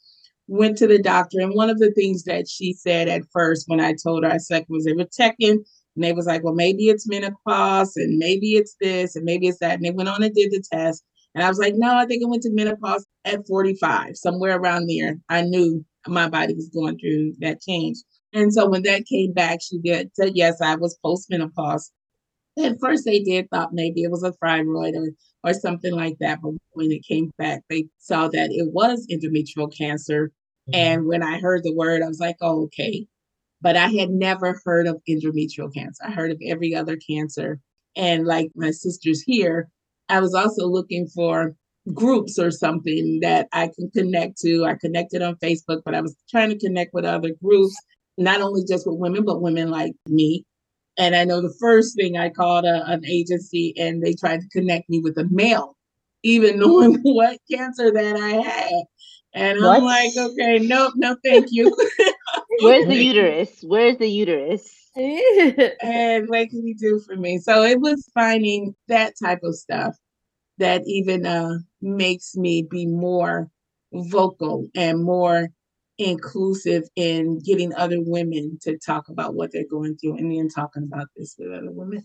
went 0.47 0.77
to 0.79 0.87
the 0.87 1.01
doctor. 1.01 1.39
And 1.39 1.53
one 1.53 1.69
of 1.69 1.77
the 1.77 1.91
things 1.91 2.23
that 2.23 2.49
she 2.49 2.73
said 2.73 3.07
at 3.07 3.21
first 3.31 3.65
when 3.67 3.79
i 3.79 3.93
told 3.93 4.23
her 4.23 4.31
i 4.31 4.37
said 4.37 4.65
was 4.67 4.83
they 4.85 4.93
were 4.93 5.05
checking 5.05 5.63
and 5.95 6.03
they 6.03 6.11
was 6.11 6.25
like 6.25 6.43
well 6.43 6.53
maybe 6.53 6.89
it's 6.89 7.07
menopause 7.07 7.95
and 7.95 8.17
maybe 8.17 8.55
it's 8.55 8.75
this 8.81 9.15
and 9.15 9.25
maybe 9.25 9.47
it's 9.47 9.59
that. 9.59 9.75
And 9.75 9.85
they 9.85 9.91
went 9.91 10.09
on 10.09 10.23
and 10.23 10.33
did 10.33 10.51
the 10.51 10.63
test. 10.71 11.03
And 11.35 11.43
i 11.43 11.47
was 11.47 11.59
like 11.59 11.75
no 11.75 11.95
i 11.95 12.05
think 12.05 12.23
i 12.23 12.27
went 12.27 12.43
to 12.43 12.51
menopause 12.51 13.05
at 13.25 13.47
45 13.47 14.17
somewhere 14.17 14.57
around 14.57 14.87
there. 14.87 15.17
I 15.29 15.43
knew 15.43 15.85
my 16.07 16.27
body 16.27 16.53
was 16.55 16.69
going 16.69 16.97
through 16.97 17.33
that 17.39 17.61
change 17.61 17.97
and 18.33 18.53
so 18.53 18.69
when 18.69 18.83
that 18.83 19.05
came 19.05 19.33
back, 19.33 19.59
she 19.61 19.79
did 19.79 20.11
said 20.13 20.33
yes, 20.35 20.61
I 20.61 20.75
was 20.75 20.99
postmenopause. 21.03 21.89
At 22.63 22.79
first, 22.81 23.05
they 23.05 23.19
did 23.19 23.49
thought 23.49 23.73
maybe 23.73 24.03
it 24.03 24.11
was 24.11 24.23
a 24.23 24.33
thyroid 24.33 24.95
or 24.95 25.11
or 25.43 25.53
something 25.53 25.93
like 25.93 26.17
that. 26.19 26.39
But 26.41 26.53
when 26.71 26.91
it 26.91 27.05
came 27.07 27.31
back, 27.37 27.63
they 27.69 27.87
saw 27.99 28.27
that 28.27 28.49
it 28.51 28.71
was 28.73 29.07
endometrial 29.11 29.75
cancer. 29.75 30.31
Mm-hmm. 30.69 30.75
And 30.75 31.05
when 31.07 31.23
I 31.23 31.39
heard 31.39 31.63
the 31.63 31.73
word, 31.73 32.03
I 32.03 32.07
was 32.07 32.19
like, 32.19 32.35
oh, 32.41 32.63
okay. 32.65 33.07
But 33.61 33.75
I 33.75 33.87
had 33.87 34.09
never 34.09 34.59
heard 34.65 34.87
of 34.87 35.01
endometrial 35.09 35.73
cancer. 35.73 36.03
I 36.05 36.11
heard 36.11 36.31
of 36.31 36.39
every 36.45 36.75
other 36.75 36.97
cancer. 36.97 37.59
And 37.95 38.25
like 38.25 38.51
my 38.55 38.71
sisters 38.71 39.21
here, 39.21 39.69
I 40.07 40.19
was 40.19 40.33
also 40.33 40.67
looking 40.67 41.07
for 41.07 41.55
groups 41.93 42.37
or 42.37 42.51
something 42.51 43.19
that 43.21 43.47
I 43.51 43.67
can 43.67 43.89
connect 43.91 44.39
to. 44.41 44.65
I 44.65 44.75
connected 44.75 45.21
on 45.21 45.35
Facebook, 45.35 45.81
but 45.83 45.95
I 45.95 46.01
was 46.01 46.15
trying 46.29 46.49
to 46.49 46.59
connect 46.59 46.93
with 46.93 47.05
other 47.05 47.31
groups 47.41 47.75
not 48.19 48.41
only 48.41 48.63
just 48.67 48.85
with 48.85 48.99
women, 48.99 49.23
but 49.25 49.41
women 49.41 49.69
like 49.69 49.93
me. 50.07 50.45
And 50.97 51.15
I 51.15 51.23
know 51.23 51.41
the 51.41 51.55
first 51.59 51.95
thing 51.95 52.17
I 52.17 52.29
called 52.29 52.65
a, 52.65 52.85
an 52.85 53.05
agency 53.05 53.73
and 53.77 54.03
they 54.03 54.13
tried 54.13 54.41
to 54.41 54.49
connect 54.49 54.89
me 54.89 54.99
with 54.99 55.17
a 55.17 55.25
male, 55.31 55.75
even 56.23 56.59
knowing 56.59 56.99
what 57.01 57.39
cancer 57.49 57.91
that 57.91 58.15
I 58.15 58.41
had. 58.41 58.83
And 59.33 59.59
What? 59.59 59.77
I'm 59.77 59.83
like, 59.83 60.11
okay, 60.17 60.59
nope, 60.59 60.93
no, 60.97 61.15
thank 61.23 61.47
you. 61.51 61.75
Where's 62.61 62.87
the 62.87 63.03
uterus? 63.03 63.63
Where's 63.63 63.97
the 63.97 64.09
uterus? 64.09 64.75
and 64.95 66.27
what 66.27 66.49
can 66.49 66.67
you 66.67 66.75
do 66.75 66.99
for 66.99 67.15
me? 67.15 67.37
So 67.37 67.63
it 67.63 67.79
was 67.79 68.09
finding 68.13 68.75
that 68.89 69.13
type 69.21 69.39
of 69.43 69.55
stuff 69.55 69.95
that 70.57 70.81
even 70.85 71.25
uh, 71.25 71.59
makes 71.81 72.35
me 72.35 72.63
be 72.69 72.85
more 72.85 73.49
vocal 73.93 74.67
and 74.75 75.01
more 75.03 75.49
inclusive 75.99 76.83
in 76.95 77.39
getting 77.39 77.73
other 77.75 77.97
women 77.99 78.57
to 78.61 78.77
talk 78.77 79.09
about 79.09 79.35
what 79.35 79.51
they're 79.51 79.67
going 79.69 79.97
through 79.97 80.17
and 80.17 80.31
then 80.31 80.49
talking 80.49 80.83
about 80.83 81.07
this 81.15 81.35
with 81.37 81.51
other 81.51 81.71
women. 81.71 82.03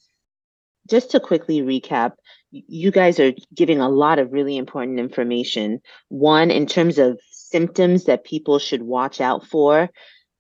Just 0.91 1.13
to 1.13 1.21
quickly 1.21 1.63
recap, 1.63 2.13
you 2.51 2.91
guys 2.91 3.19
are 3.19 3.33
giving 3.55 3.81
a 3.81 3.89
lot 3.89 4.19
of 4.19 4.33
really 4.33 4.59
important 4.59 4.99
information. 4.99 5.81
One, 6.09 6.51
in 6.51 6.67
terms 6.67 6.99
of 6.99 7.19
symptoms 7.55 8.05
that 8.05 8.25
people 8.25 8.59
should 8.59 8.83
watch 8.83 9.21
out 9.21 9.47
for. 9.47 9.89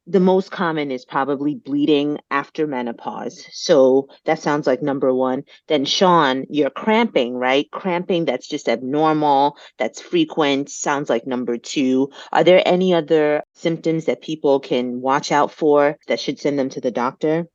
The 0.07 0.21
most 0.21 0.51
common 0.51 0.91
is 0.91 1.05
probably 1.05 1.55
bleeding 1.55 2.19
after 2.31 2.67
menopause. 2.67 3.47
So 3.53 4.09
that 4.27 4.39
sounds 4.39 4.67
like 4.67 4.83
number 4.83 5.15
one. 5.15 5.45
Then, 5.69 5.85
Sean, 5.85 6.45
you're 6.51 6.71
cramping, 6.71 7.35
right? 7.35 7.71
Cramping 7.71 8.27
that's 8.27 8.47
just 8.47 8.69
abnormal, 8.69 9.57
that's 9.79 10.01
frequent, 10.01 10.71
sounds 10.71 11.09
like 11.09 11.27
number 11.27 11.57
two. 11.57 12.11
Are 12.33 12.45
there 12.45 12.63
any 12.67 12.93
other 12.93 13.43
symptoms 13.55 14.05
that 14.05 14.23
people 14.23 14.61
can 14.61 15.01
watch 15.01 15.33
out 15.33 15.51
for 15.51 15.97
that 16.09 16.21
should 16.21 16.39
send 16.39 16.59
them 16.59 16.69
to 16.71 16.81
the 16.81 16.91
doctor? 16.91 17.47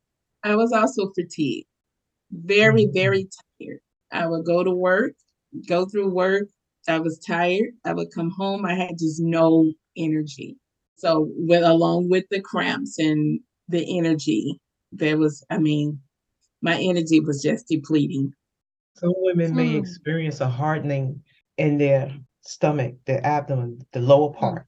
I 0.42 0.56
was 0.56 0.72
also 0.72 1.12
fatigued, 1.14 1.66
very, 2.32 2.84
mm-hmm. 2.84 2.94
very 2.94 3.28
tired. 3.60 3.80
I 4.12 4.26
would 4.26 4.44
go 4.44 4.64
to 4.64 4.72
work, 4.72 5.12
go 5.68 5.86
through 5.86 6.12
work. 6.12 6.48
I 6.88 6.98
was 6.98 7.18
tired. 7.18 7.74
I 7.84 7.92
would 7.92 8.08
come 8.12 8.30
home. 8.30 8.64
I 8.64 8.74
had 8.74 8.98
just 8.98 9.20
no 9.20 9.72
energy. 9.96 10.56
So 11.00 11.28
with 11.36 11.64
along 11.64 12.10
with 12.10 12.26
the 12.30 12.42
cramps 12.42 12.98
and 13.00 13.40
the 13.68 13.98
energy, 13.98 14.60
there 14.92 15.18
was, 15.18 15.44
I 15.50 15.58
mean, 15.58 16.00
my 16.62 16.76
energy 16.80 17.20
was 17.20 17.42
just 17.42 17.68
depleting. 17.68 18.32
Some 18.96 19.14
women 19.16 19.56
may 19.56 19.70
Hmm. 19.70 19.76
experience 19.76 20.40
a 20.40 20.48
hardening 20.48 21.24
in 21.58 21.78
their 21.78 22.12
stomach, 22.42 22.96
their 23.06 23.24
abdomen, 23.26 23.80
the 23.92 24.00
lower 24.00 24.32
part. 24.34 24.66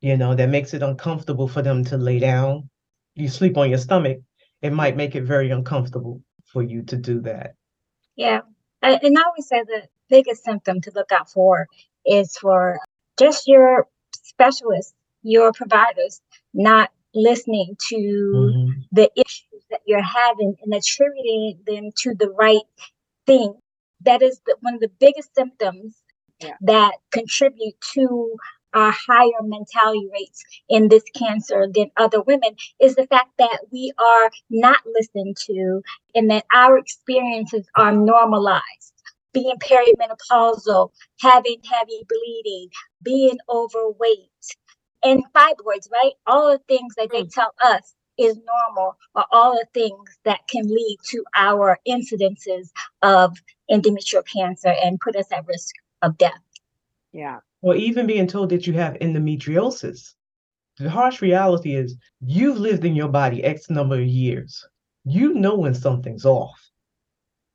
You 0.00 0.16
know, 0.18 0.34
that 0.36 0.50
makes 0.50 0.74
it 0.74 0.82
uncomfortable 0.82 1.48
for 1.48 1.62
them 1.62 1.84
to 1.86 1.98
lay 1.98 2.20
down. 2.20 2.70
You 3.16 3.28
sleep 3.28 3.58
on 3.58 3.70
your 3.70 3.78
stomach, 3.78 4.18
it 4.62 4.72
might 4.72 4.96
make 4.96 5.16
it 5.16 5.22
very 5.24 5.50
uncomfortable 5.50 6.22
for 6.46 6.62
you 6.62 6.84
to 6.84 6.96
do 6.96 7.20
that. 7.22 7.54
Yeah. 8.16 8.40
I- 8.82 9.00
And 9.02 9.18
I 9.18 9.22
always 9.24 9.48
say 9.48 9.62
the 9.64 9.88
biggest 10.08 10.44
symptom 10.44 10.80
to 10.82 10.92
look 10.94 11.12
out 11.12 11.30
for 11.30 11.68
is 12.04 12.36
for 12.36 12.78
just 13.18 13.46
your 13.48 13.88
specialists, 14.14 14.94
your 15.22 15.52
providers, 15.52 16.20
not 16.54 16.90
listening 17.14 17.76
to 17.88 17.96
Mhm. 17.96 18.84
the 18.92 19.10
issues 19.16 19.64
that 19.70 19.80
you're 19.86 20.02
having 20.02 20.56
and 20.62 20.74
attributing 20.74 21.60
them 21.66 21.90
to 21.98 22.14
the 22.14 22.30
right 22.30 22.62
thing. 23.26 23.54
That 24.02 24.22
is 24.22 24.40
the, 24.46 24.56
one 24.60 24.74
of 24.74 24.80
the 24.80 24.90
biggest 25.00 25.34
symptoms 25.34 26.02
Yeah. 26.40 26.56
that 26.62 26.94
contribute 27.12 27.74
to 27.94 28.36
our 28.74 28.90
higher 28.90 29.42
mortality 29.42 30.08
rates 30.12 30.42
in 30.68 30.88
this 30.88 31.04
cancer 31.16 31.68
than 31.72 31.90
other 31.96 32.22
women 32.22 32.56
is 32.80 32.96
the 32.96 33.06
fact 33.06 33.30
that 33.38 33.60
we 33.70 33.92
are 33.98 34.30
not 34.50 34.78
listened 34.86 35.36
to 35.46 35.82
and 36.14 36.30
that 36.30 36.46
our 36.54 36.78
experiences 36.78 37.66
are 37.76 37.92
normalized. 37.92 38.92
Being 39.32 39.56
perimenopausal, 39.58 40.90
having 41.20 41.60
heavy 41.70 42.04
bleeding, 42.08 42.68
being 43.02 43.38
overweight, 43.48 44.30
and 45.02 45.24
fibroids, 45.34 45.90
right? 45.90 46.12
All 46.26 46.50
the 46.50 46.60
things 46.68 46.94
that 46.96 47.10
they 47.10 47.22
hmm. 47.22 47.28
tell 47.28 47.52
us 47.62 47.94
is 48.18 48.36
normal 48.36 48.96
are 49.14 49.26
all 49.32 49.52
the 49.52 49.66
things 49.72 50.18
that 50.24 50.40
can 50.48 50.66
lead 50.66 50.98
to 51.04 51.24
our 51.36 51.78
incidences 51.88 52.68
of 53.02 53.36
endometrial 53.70 54.22
cancer 54.30 54.74
and 54.82 55.00
put 55.00 55.16
us 55.16 55.30
at 55.32 55.46
risk 55.46 55.74
of 56.02 56.18
death. 56.18 56.40
Yeah. 57.12 57.38
Or 57.62 57.74
even 57.74 58.06
being 58.06 58.26
told 58.26 58.50
that 58.50 58.66
you 58.66 58.74
have 58.74 58.94
endometriosis. 58.94 60.14
The 60.78 60.90
harsh 60.90 61.22
reality 61.22 61.74
is 61.74 61.96
you've 62.20 62.58
lived 62.58 62.84
in 62.84 62.96
your 62.96 63.08
body 63.08 63.44
X 63.44 63.70
number 63.70 63.96
of 64.00 64.06
years. 64.06 64.66
You 65.04 65.34
know 65.34 65.56
when 65.56 65.74
something's 65.74 66.24
off. 66.24 66.70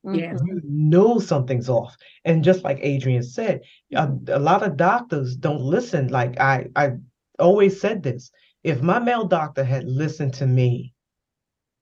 Yeah. 0.03 0.37
You 0.45 0.61
know 0.63 1.19
something's 1.19 1.69
off. 1.69 1.95
And 2.23 2.43
just 2.43 2.63
like 2.63 2.79
Adrienne 2.79 3.23
said, 3.23 3.61
a, 3.93 4.09
a 4.27 4.39
lot 4.39 4.63
of 4.63 4.77
doctors 4.77 5.35
don't 5.35 5.61
listen. 5.61 6.07
Like 6.07 6.39
I, 6.39 6.67
I 6.75 6.93
always 7.39 7.79
said 7.79 8.03
this. 8.03 8.31
If 8.63 8.81
my 8.81 8.99
male 8.99 9.25
doctor 9.27 9.63
had 9.63 9.85
listened 9.85 10.33
to 10.35 10.47
me 10.47 10.93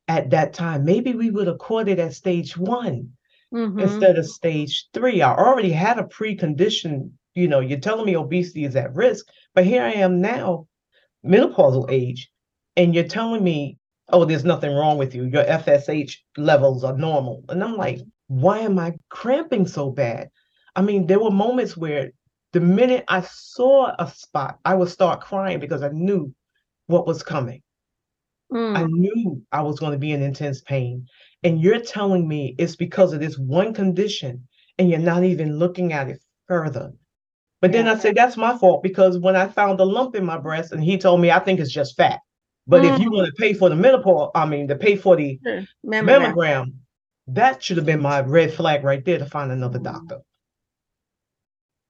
at 0.08 0.30
that 0.32 0.54
time, 0.54 0.86
maybe 0.86 1.14
we 1.14 1.32
would 1.32 1.48
have 1.48 1.58
caught 1.60 1.88
it 1.88 2.00
at 2.00 2.14
stage 2.14 2.58
one 2.58 3.10
Mhm. 3.54 3.80
instead 3.82 4.18
of 4.18 4.26
stage 4.28 4.88
three. 4.94 5.22
I 5.22 5.34
already 5.36 5.72
had 5.72 5.98
a 6.00 6.04
precondition. 6.04 7.12
You 7.34 7.48
know, 7.48 7.60
you're 7.60 7.80
telling 7.80 8.06
me 8.06 8.16
obesity 8.16 8.66
is 8.66 8.76
at 8.76 8.96
risk, 8.96 9.28
but 9.54 9.66
here 9.66 9.84
I 9.84 9.92
am 9.94 10.22
now, 10.22 10.68
menopausal 11.26 11.90
age, 11.90 12.30
and 12.78 12.94
you're 12.94 13.04
telling 13.06 13.44
me, 13.44 13.78
oh, 14.10 14.26
there's 14.26 14.46
nothing 14.46 14.74
wrong 14.76 14.98
with 14.98 15.16
you. 15.16 15.26
Your 15.26 15.44
FSH 15.46 16.24
levels 16.38 16.84
are 16.84 16.98
normal. 16.98 17.44
And 17.50 17.64
I'm 17.64 17.76
like, 17.76 18.02
why 18.28 18.60
am 18.60 18.80
I 18.80 18.96
cramping 19.10 19.68
so 19.68 19.90
bad? 19.92 20.30
I 20.76 20.82
mean, 20.82 21.08
there 21.08 21.20
were 21.20 21.32
moments 21.32 21.76
where 21.78 22.12
the 22.56 22.62
minute 22.62 23.04
I 23.10 23.20
saw 23.20 23.94
a 24.00 24.10
spot, 24.10 24.60
I 24.64 24.76
would 24.76 24.88
start 24.88 25.20
crying 25.20 25.60
because 25.60 25.84
I 25.84 25.90
knew 25.90 26.34
what 26.88 27.06
was 27.06 27.22
coming. 27.22 27.62
Mm. 28.50 28.78
I 28.78 28.84
knew 28.86 29.44
I 29.52 29.62
was 29.62 29.78
going 29.78 29.92
to 29.92 29.98
be 29.98 30.14
in 30.14 30.24
intense 30.24 30.62
pain. 30.62 31.06
And 31.44 31.60
you're 31.60 31.82
telling 31.82 32.26
me 32.26 32.56
it's 32.58 32.78
because 32.78 33.12
of 33.12 33.20
this 33.20 33.38
one 33.38 33.74
condition 33.74 34.48
and 34.78 34.90
you're 34.90 35.00
not 35.00 35.26
even 35.26 35.60
looking 35.60 35.92
at 35.92 36.08
it 36.08 36.24
further. 36.48 36.94
But 37.60 37.74
then 37.74 37.90
I 37.90 37.98
say 37.98 38.14
that's 38.14 38.38
my 38.38 38.58
fault 38.58 38.82
because 38.84 39.18
when 39.18 39.36
I 39.36 39.50
found 39.50 39.82
a 39.82 39.84
lump 39.84 40.16
in 40.16 40.24
my 40.24 40.38
breast 40.38 40.72
and 40.72 40.82
he 40.82 40.98
told 40.98 41.20
me 41.20 41.32
I 41.32 41.40
think 41.40 41.60
it's 41.60 41.74
just 41.74 41.98
fat. 41.98 42.22
But 42.68 42.86
if 42.86 43.02
you 43.02 43.12
want 43.12 43.28
to 43.28 43.34
pay 43.34 43.54
for 43.54 43.68
the 43.68 43.76
menopause, 43.76 44.32
I 44.34 44.46
mean 44.46 44.70
to 44.70 44.78
pay 44.78 44.96
for 44.96 45.18
the. 45.18 45.38
Mammogram. 45.46 45.74
mammogram, 45.84 46.74
that 47.28 47.62
should 47.62 47.76
have 47.76 47.86
been 47.86 48.02
my 48.02 48.22
red 48.22 48.54
flag 48.54 48.86
right 48.86 49.04
there 49.04 49.20
to 49.20 49.26
find 49.26 49.52
another 49.52 49.80
doctor. 49.80 50.22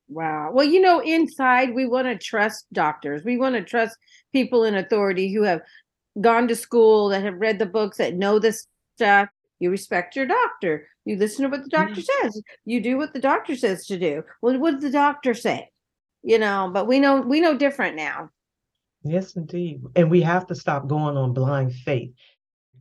Wow. 0.08 0.52
Well, 0.54 0.66
you 0.66 0.80
know, 0.80 1.00
inside 1.00 1.74
we 1.74 1.88
want 1.88 2.08
to 2.08 2.18
trust 2.18 2.68
doctors. 2.72 3.24
We 3.24 3.38
want 3.38 3.56
to 3.56 3.64
trust 3.64 3.98
people 4.34 4.64
in 4.64 4.76
authority 4.76 5.34
who 5.34 5.44
have 5.44 5.62
gone 6.22 6.48
to 6.48 6.56
school, 6.56 7.10
that 7.10 7.24
have 7.24 7.40
read 7.40 7.60
the 7.60 7.66
books, 7.66 7.98
that 7.98 8.16
know 8.16 8.40
this 8.40 8.68
stuff. 8.96 9.30
You 9.60 9.72
respect 9.72 10.16
your 10.16 10.28
doctor. 10.28 10.88
You 11.06 11.16
listen 11.18 11.44
to 11.44 11.50
what 11.50 11.64
the 11.64 11.70
doctor 11.70 12.02
mm-hmm. 12.02 12.28
says. 12.28 12.42
You 12.66 12.82
do 12.82 12.98
what 12.98 13.14
the 13.14 13.20
doctor 13.20 13.56
says 13.56 13.86
to 13.88 13.98
do. 13.98 14.24
Well, 14.42 14.58
what 14.60 14.72
did 14.72 14.82
the 14.82 14.92
doctor 14.92 15.34
say? 15.34 15.70
You 16.24 16.40
know, 16.40 16.70
but 16.74 16.88
we 16.88 17.00
know 17.00 17.22
we 17.22 17.40
know 17.40 17.58
different 17.58 17.96
now. 17.96 18.30
Yes, 19.04 19.36
indeed. 19.36 19.82
And 19.96 20.10
we 20.10 20.22
have 20.22 20.48
to 20.48 20.56
stop 20.56 20.88
going 20.88 21.16
on 21.16 21.34
blind 21.34 21.74
faith. 21.74 22.12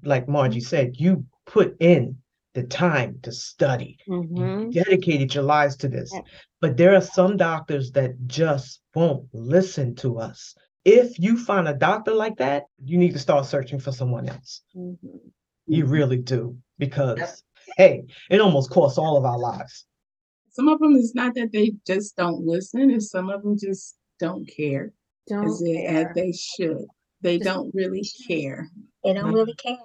Like 0.03 0.29
Margie 0.29 0.61
said, 0.61 0.97
you 0.97 1.27
put 1.47 1.77
in 1.81 2.17
the 2.55 2.63
time 2.63 3.19
to 3.23 3.33
study. 3.33 3.99
Mhm. 4.09 4.73
You 4.73 4.83
dedicated 4.83 5.35
your 5.35 5.45
lives 5.45 5.77
to 5.77 5.89
this. 5.89 6.11
Yeah. 6.13 6.21
But 6.61 6.77
there 6.77 6.95
are 6.95 7.01
some 7.01 7.37
doctors 7.37 7.91
that 7.93 8.15
just 8.27 8.81
won't 8.95 9.29
listen 9.33 9.95
to 9.97 10.19
us. 10.19 10.55
If 10.85 11.19
you 11.19 11.37
find 11.37 11.67
a 11.69 11.75
doctor 11.75 12.15
like 12.15 12.37
that, 12.39 12.65
you 12.85 12.97
need 12.97 13.13
to 13.13 13.19
start 13.19 13.47
searching 13.47 13.79
for 13.81 13.91
someone 13.93 14.29
else. 14.29 14.63
Mhm. 14.77 15.21
You 15.67 15.87
really 15.87 16.19
do. 16.19 16.57
Because, 16.79 17.43
hey, 17.77 18.05
it 18.31 18.41
almost 18.41 18.71
costs 18.71 18.99
all 18.99 19.17
of 19.17 19.25
our 19.25 19.39
lives. 19.39 19.87
Some 20.51 20.69
of 20.69 20.79
them 20.79 20.95
it's 20.95 21.15
not 21.15 21.35
that 21.35 21.51
they 21.53 21.73
just 21.87 22.17
don't 22.17 22.45
listen, 22.47 22.91
and 22.91 23.03
some 23.03 23.31
of 23.31 23.43
them 23.43 23.57
just 23.59 23.97
don't 24.21 24.47
care 24.47 24.93
Don't 25.27 25.47
as, 25.47 25.61
they, 25.61 25.87
as 25.87 26.07
they 26.15 26.33
should. 26.33 26.87
They 27.23 27.39
don't 27.39 27.75
really 27.75 28.05
care. 28.29 28.71
They 29.05 29.15
don't 29.15 29.33
Mhm. 29.33 29.35
really 29.35 29.55
care. 29.55 29.79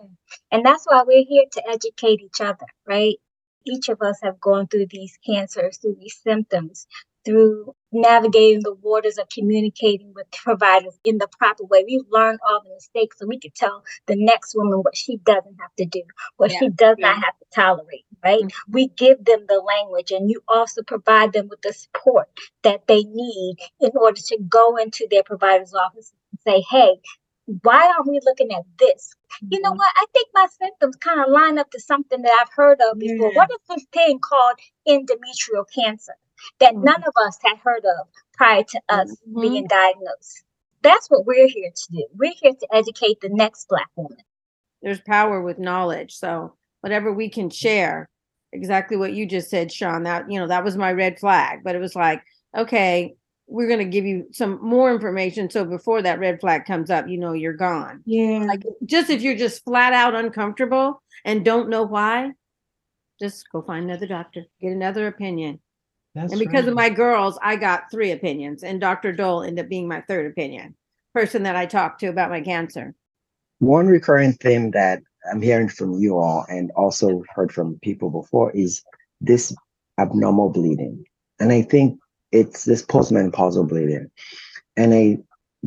And 0.51 0.65
that's 0.65 0.85
why 0.87 1.03
we're 1.03 1.25
here 1.25 1.45
to 1.53 1.69
educate 1.69 2.21
each 2.21 2.41
other, 2.41 2.67
right? 2.87 3.17
Each 3.65 3.89
of 3.89 4.01
us 4.01 4.19
have 4.23 4.39
gone 4.41 4.67
through 4.67 4.87
these 4.89 5.17
cancers, 5.25 5.77
through 5.79 5.97
these 5.99 6.17
symptoms, 6.23 6.87
through 7.25 7.75
navigating 7.91 8.61
the 8.63 8.75
waters 8.75 9.17
of 9.19 9.29
communicating 9.29 10.13
with 10.15 10.31
providers 10.31 10.99
in 11.05 11.17
the 11.19 11.27
proper 11.39 11.65
way. 11.65 11.83
We've 11.85 12.07
learned 12.09 12.39
all 12.47 12.61
the 12.63 12.71
mistakes 12.71 13.17
so 13.19 13.27
we 13.27 13.39
can 13.39 13.51
tell 13.55 13.83
the 14.07 14.15
next 14.17 14.55
woman 14.55 14.79
what 14.79 14.97
she 14.97 15.17
doesn't 15.17 15.57
have 15.61 15.75
to 15.79 15.85
do, 15.85 16.03
what 16.37 16.51
she 16.51 16.69
does 16.69 16.97
not 16.99 17.15
have 17.15 17.37
to 17.39 17.45
tolerate, 17.53 18.05
right? 18.23 18.43
We 18.69 18.89
give 18.89 19.25
them 19.25 19.45
the 19.47 19.59
language 19.61 20.11
and 20.11 20.29
you 20.31 20.41
also 20.47 20.83
provide 20.83 21.33
them 21.33 21.49
with 21.49 21.61
the 21.63 21.73
support 21.73 22.29
that 22.63 22.87
they 22.87 23.03
need 23.03 23.57
in 23.81 23.91
order 23.95 24.21
to 24.21 24.39
go 24.49 24.77
into 24.77 25.07
their 25.11 25.23
provider's 25.23 25.73
office 25.75 26.13
and 26.31 26.39
say, 26.47 26.65
hey, 26.71 27.01
why 27.63 27.87
aren't 27.87 28.09
we 28.09 28.19
looking 28.23 28.51
at 28.51 28.63
this? 28.77 29.15
You 29.49 29.59
know 29.61 29.71
what? 29.71 29.91
I 29.95 30.05
think 30.13 30.27
my 30.33 30.47
symptoms 30.61 30.95
kind 30.97 31.19
of 31.19 31.29
line 31.29 31.57
up 31.57 31.71
to 31.71 31.79
something 31.79 32.21
that 32.21 32.37
I've 32.41 32.53
heard 32.55 32.79
of 32.81 32.99
before. 32.99 33.31
Yeah. 33.31 33.37
What 33.37 33.49
is 33.51 33.57
this 33.75 33.85
thing 33.93 34.19
called 34.19 34.57
endometrial 34.87 35.65
cancer 35.73 36.13
that 36.59 36.75
none 36.75 37.03
of 37.03 37.13
us 37.25 37.37
had 37.43 37.57
heard 37.57 37.85
of 37.85 38.07
prior 38.33 38.63
to 38.63 38.81
us 38.89 39.15
Mhm. 39.27 39.41
being 39.41 39.67
diagnosed? 39.67 40.43
That's 40.81 41.09
what 41.09 41.25
we're 41.25 41.47
here 41.47 41.71
to 41.75 41.91
do. 41.91 42.05
We're 42.15 42.33
here 42.39 42.53
to 42.53 42.67
educate 42.71 43.19
the 43.21 43.29
next 43.29 43.67
Black 43.67 43.89
woman. 43.95 44.17
There's 44.81 45.01
power 45.01 45.41
with 45.41 45.59
knowledge. 45.59 46.15
So 46.15 46.55
whatever 46.81 47.11
we 47.11 47.29
can 47.29 47.49
share, 47.49 48.07
exactly 48.53 48.95
what 48.95 49.13
you 49.13 49.25
just 49.25 49.49
said, 49.49 49.71
Sean. 49.71 50.03
That 50.03 50.31
you 50.31 50.39
know, 50.39 50.47
that 50.47 50.63
was 50.63 50.77
my 50.77 50.93
red 50.93 51.19
flag. 51.19 51.63
But 51.63 51.75
it 51.75 51.79
was 51.79 51.95
like, 51.95 52.23
okay, 52.55 53.15
we're 53.49 53.67
gonna 53.67 53.85
give 53.85 54.05
you 54.05 54.27
some 54.31 54.59
more 54.61 54.93
information. 54.93 55.49
So 55.49 55.65
before 55.65 56.01
that 56.03 56.19
red 56.19 56.39
flag 56.39 56.65
comes 56.65 56.89
up, 56.89 57.07
you 57.07 57.17
know 57.17 57.33
you're 57.33 57.53
gone. 57.53 58.01
Yeah. 58.05 58.45
Like 58.47 58.63
just 58.85 59.09
if 59.09 59.21
you're 59.21 59.35
just 59.35 59.63
flat 59.63 59.91
out 59.93 60.15
uncomfortable 60.15 61.01
and 61.25 61.43
don't 61.43 61.69
know 61.69 61.83
why, 61.83 62.31
just 63.19 63.45
go 63.51 63.61
find 63.61 63.89
another 63.89 64.07
doctor, 64.07 64.43
get 64.61 64.71
another 64.71 65.07
opinion. 65.07 65.59
That's 66.15 66.31
and 66.31 66.39
because 66.39 66.67
of 66.67 66.73
my 66.73 66.89
girls, 66.89 67.37
I 67.41 67.55
got 67.55 67.91
three 67.91 68.11
opinions, 68.11 68.63
and 68.63 68.81
Dr. 68.81 69.11
Doll 69.11 69.43
ended 69.43 69.65
up 69.65 69.69
being 69.69 69.87
my 69.87 70.01
third 70.01 70.31
opinion. 70.31 70.75
person 71.13 71.43
that 71.43 71.55
I 71.55 71.65
talked 71.65 71.99
to 72.01 72.07
about 72.07 72.29
my 72.29 72.41
cancer. 72.41 72.95
One 73.59 73.87
recurring 73.87 74.33
theme 74.33 74.71
that 74.71 75.01
I'm 75.29 75.41
hearing 75.41 75.69
from 75.69 75.93
you 75.93 76.17
all 76.17 76.45
and 76.47 76.71
also 76.75 77.23
heard 77.35 77.51
from 77.51 77.79
people 77.81 78.09
before 78.09 78.51
is 78.51 78.83
this 79.19 79.53
abnormal 79.99 80.49
bleeding. 80.49 81.03
And 81.39 81.51
I 81.51 81.61
think 81.61 81.99
it's 82.31 82.65
this 82.65 82.85
postmenopausal 82.85 83.67
bleeding. 83.67 84.09
And 84.77 84.93
I 84.93 85.17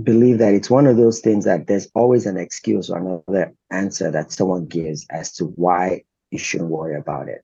believe 0.03 0.39
that 0.39 0.55
it's 0.55 0.71
one 0.71 0.87
of 0.87 0.97
those 0.97 1.21
things 1.21 1.45
that 1.45 1.67
there's 1.67 1.89
always 1.95 2.27
an 2.27 2.37
excuse 2.37 2.89
or 2.89 2.99
another 2.99 3.53
answer 3.71 4.11
that 4.11 4.33
someone 4.33 4.67
gives 4.67 5.07
as 5.11 5.33
to 5.35 5.47
why 5.47 6.03
you 6.31 6.39
shouldn't 6.39 6.71
worry 6.71 6.97
about 6.97 7.29
it. 7.29 7.43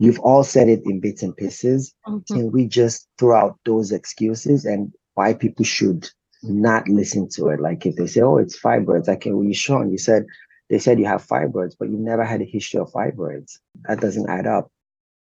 You've 0.00 0.18
all 0.20 0.42
said 0.42 0.68
it 0.68 0.82
in 0.84 1.00
bits 1.00 1.22
and 1.22 1.36
pieces. 1.36 1.94
Mm-hmm. 2.06 2.34
Can 2.34 2.52
we 2.52 2.66
just 2.66 3.08
throw 3.18 3.36
out 3.38 3.58
those 3.64 3.92
excuses 3.92 4.64
and 4.64 4.92
why 5.14 5.34
people 5.34 5.64
should 5.64 6.08
not 6.42 6.88
listen 6.88 7.28
to 7.30 7.48
it? 7.48 7.60
Like 7.60 7.86
if 7.86 7.94
they 7.94 8.08
say, 8.08 8.22
oh, 8.22 8.38
it's 8.38 8.60
fibroids, 8.60 9.06
like 9.06 9.24
well, 9.26 9.44
you 9.44 9.54
Sean, 9.54 9.90
you 9.90 9.98
said 9.98 10.26
they 10.68 10.78
said 10.78 10.98
you 10.98 11.06
have 11.06 11.26
fibroids, 11.26 11.76
but 11.78 11.90
you 11.90 11.96
never 11.96 12.24
had 12.24 12.40
a 12.40 12.44
history 12.44 12.80
of 12.80 12.90
fibroids. 12.90 13.58
That 13.84 14.00
doesn't 14.00 14.28
add 14.28 14.46
up. 14.46 14.70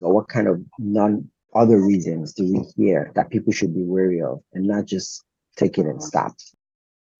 Or 0.01 0.13
what 0.13 0.29
kind 0.29 0.47
of 0.47 0.61
non 0.77 1.29
other 1.53 1.79
reasons 1.81 2.33
do 2.33 2.43
we 2.43 2.63
hear 2.75 3.11
that 3.15 3.29
people 3.29 3.51
should 3.53 3.73
be 3.73 3.83
wary 3.83 4.21
of 4.21 4.41
and 4.53 4.65
not 4.65 4.85
just 4.85 5.23
take 5.55 5.77
it 5.77 5.85
and 5.85 6.01
stop? 6.01 6.33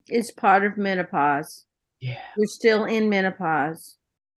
It's 0.08 0.30
part 0.30 0.64
of 0.64 0.76
menopause. 0.76 1.64
Yeah. 2.00 2.20
You're 2.36 2.46
still 2.46 2.84
in 2.84 3.08
menopause. 3.08 3.96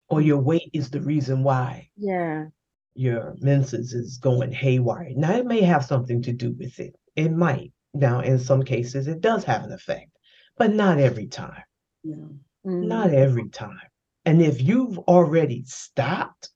Or 0.10 0.22
your 0.22 0.40
weight 0.40 0.70
is 0.74 0.90
the 0.90 1.02
reason 1.02 1.44
why 1.44 1.90
Yeah. 1.96 2.48
your 2.96 3.36
menses 3.40 3.94
is 3.94 4.18
going 4.18 4.52
haywire. 4.52 5.12
Now, 5.16 5.36
it 5.38 5.46
may 5.46 5.62
have 5.62 5.86
something 5.86 6.22
to 6.24 6.34
do 6.34 6.52
with 6.52 6.80
it. 6.80 6.96
It 7.16 7.32
might. 7.32 7.72
Now, 7.94 8.20
in 8.22 8.40
some 8.40 8.64
cases, 8.64 9.08
it 9.08 9.22
does 9.22 9.44
have 9.46 9.64
an 9.64 9.72
effect, 9.72 10.12
but 10.58 10.74
not 10.74 10.98
every 11.00 11.28
time. 11.28 11.64
Mhm. 12.06 12.40
Not 12.66 13.14
every 13.14 13.50
time. 13.50 13.80
And 14.26 14.42
if 14.42 14.62
you've 14.62 14.98
already 15.00 15.64
stopped, 15.66 16.50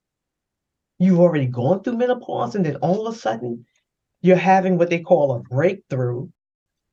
you've 0.99 1.19
already 1.19 1.47
gone 1.47 1.84
through 1.84 1.97
menopause, 1.97 2.55
and 2.55 2.65
then 2.65 2.77
all 2.77 3.08
of 3.08 3.15
a 3.15 3.17
sudden 3.17 3.65
you're 4.21 4.38
having 4.38 4.77
what 4.77 4.89
they 4.89 4.99
call 4.99 5.34
a 5.34 5.39
breakthrough. 5.41 6.29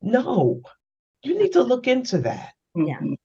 No, 0.03 0.63
you 1.25 1.39
need 1.39 1.53
to 1.55 1.63
look 1.63 1.89
into 1.89 2.19
that. 2.21 2.55
Yeah. 2.77 3.01
Mhm. 3.01 3.17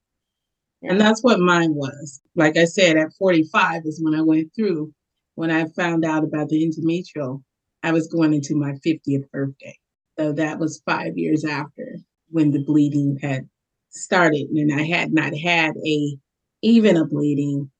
Yeah. 0.81 0.91
And 0.91 1.01
that's 1.01 1.23
what 1.23 1.39
mine 1.39 1.75
was. 1.75 2.21
Like 2.35 2.57
I 2.57 2.65
said, 2.65 2.97
at 2.97 3.13
45 3.19 3.83
is 3.85 4.01
when 4.03 4.15
I 4.15 4.21
went 4.21 4.53
through. 4.55 4.93
When 5.35 5.51
I 5.51 5.65
found 5.69 6.05
out 6.05 6.23
about 6.23 6.49
the 6.49 6.63
endometrial, 6.65 7.43
I 7.83 7.91
was 7.93 8.07
going 8.07 8.33
into 8.33 8.55
my 8.55 8.73
50th 8.83 9.29
birthday. 9.31 9.77
So 10.19 10.33
that 10.33 10.59
was 10.59 10.81
five 10.85 11.17
years 11.17 11.45
after 11.45 11.97
when 12.29 12.51
the 12.51 12.63
bleeding 12.63 13.17
had 13.21 13.49
started. 13.89 14.49
And 14.49 14.73
I 14.73 14.83
had 14.83 15.13
not 15.13 15.35
had 15.37 15.75
a 15.85 16.17
even 16.63 16.97
a 16.97 17.05
bleeding 17.05 17.71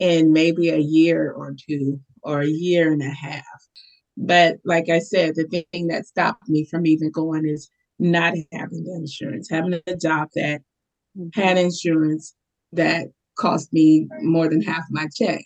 in 0.00 0.32
maybe 0.32 0.70
a 0.70 0.78
year 0.78 1.32
or 1.32 1.54
two 1.68 2.00
or 2.22 2.40
a 2.42 2.48
year 2.48 2.92
and 2.92 3.02
a 3.02 3.10
half. 3.10 3.44
But 4.16 4.58
like 4.64 4.88
I 4.90 4.98
said, 4.98 5.34
the 5.36 5.64
thing 5.72 5.86
that 5.88 6.06
stopped 6.06 6.48
me 6.48 6.64
from 6.64 6.86
even 6.86 7.10
going 7.10 7.46
is 7.48 7.70
not 7.98 8.34
having 8.52 8.84
the 8.84 8.94
insurance, 8.94 9.48
having 9.50 9.80
a 9.86 9.96
job 9.96 10.28
that 10.34 10.62
had 11.34 11.58
insurance 11.58 12.34
that 12.72 13.08
cost 13.38 13.72
me 13.72 14.06
more 14.22 14.48
than 14.48 14.62
half 14.62 14.84
my 14.90 15.06
check 15.14 15.42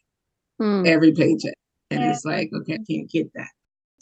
Mm. 0.60 0.86
every 0.86 1.10
paycheck. 1.12 1.54
And 1.90 2.00
Yeah. 2.02 2.10
it's 2.10 2.24
like, 2.24 2.48
okay, 2.54 2.74
I 2.74 2.78
can't 2.88 3.10
get 3.10 3.32
that. 3.34 3.48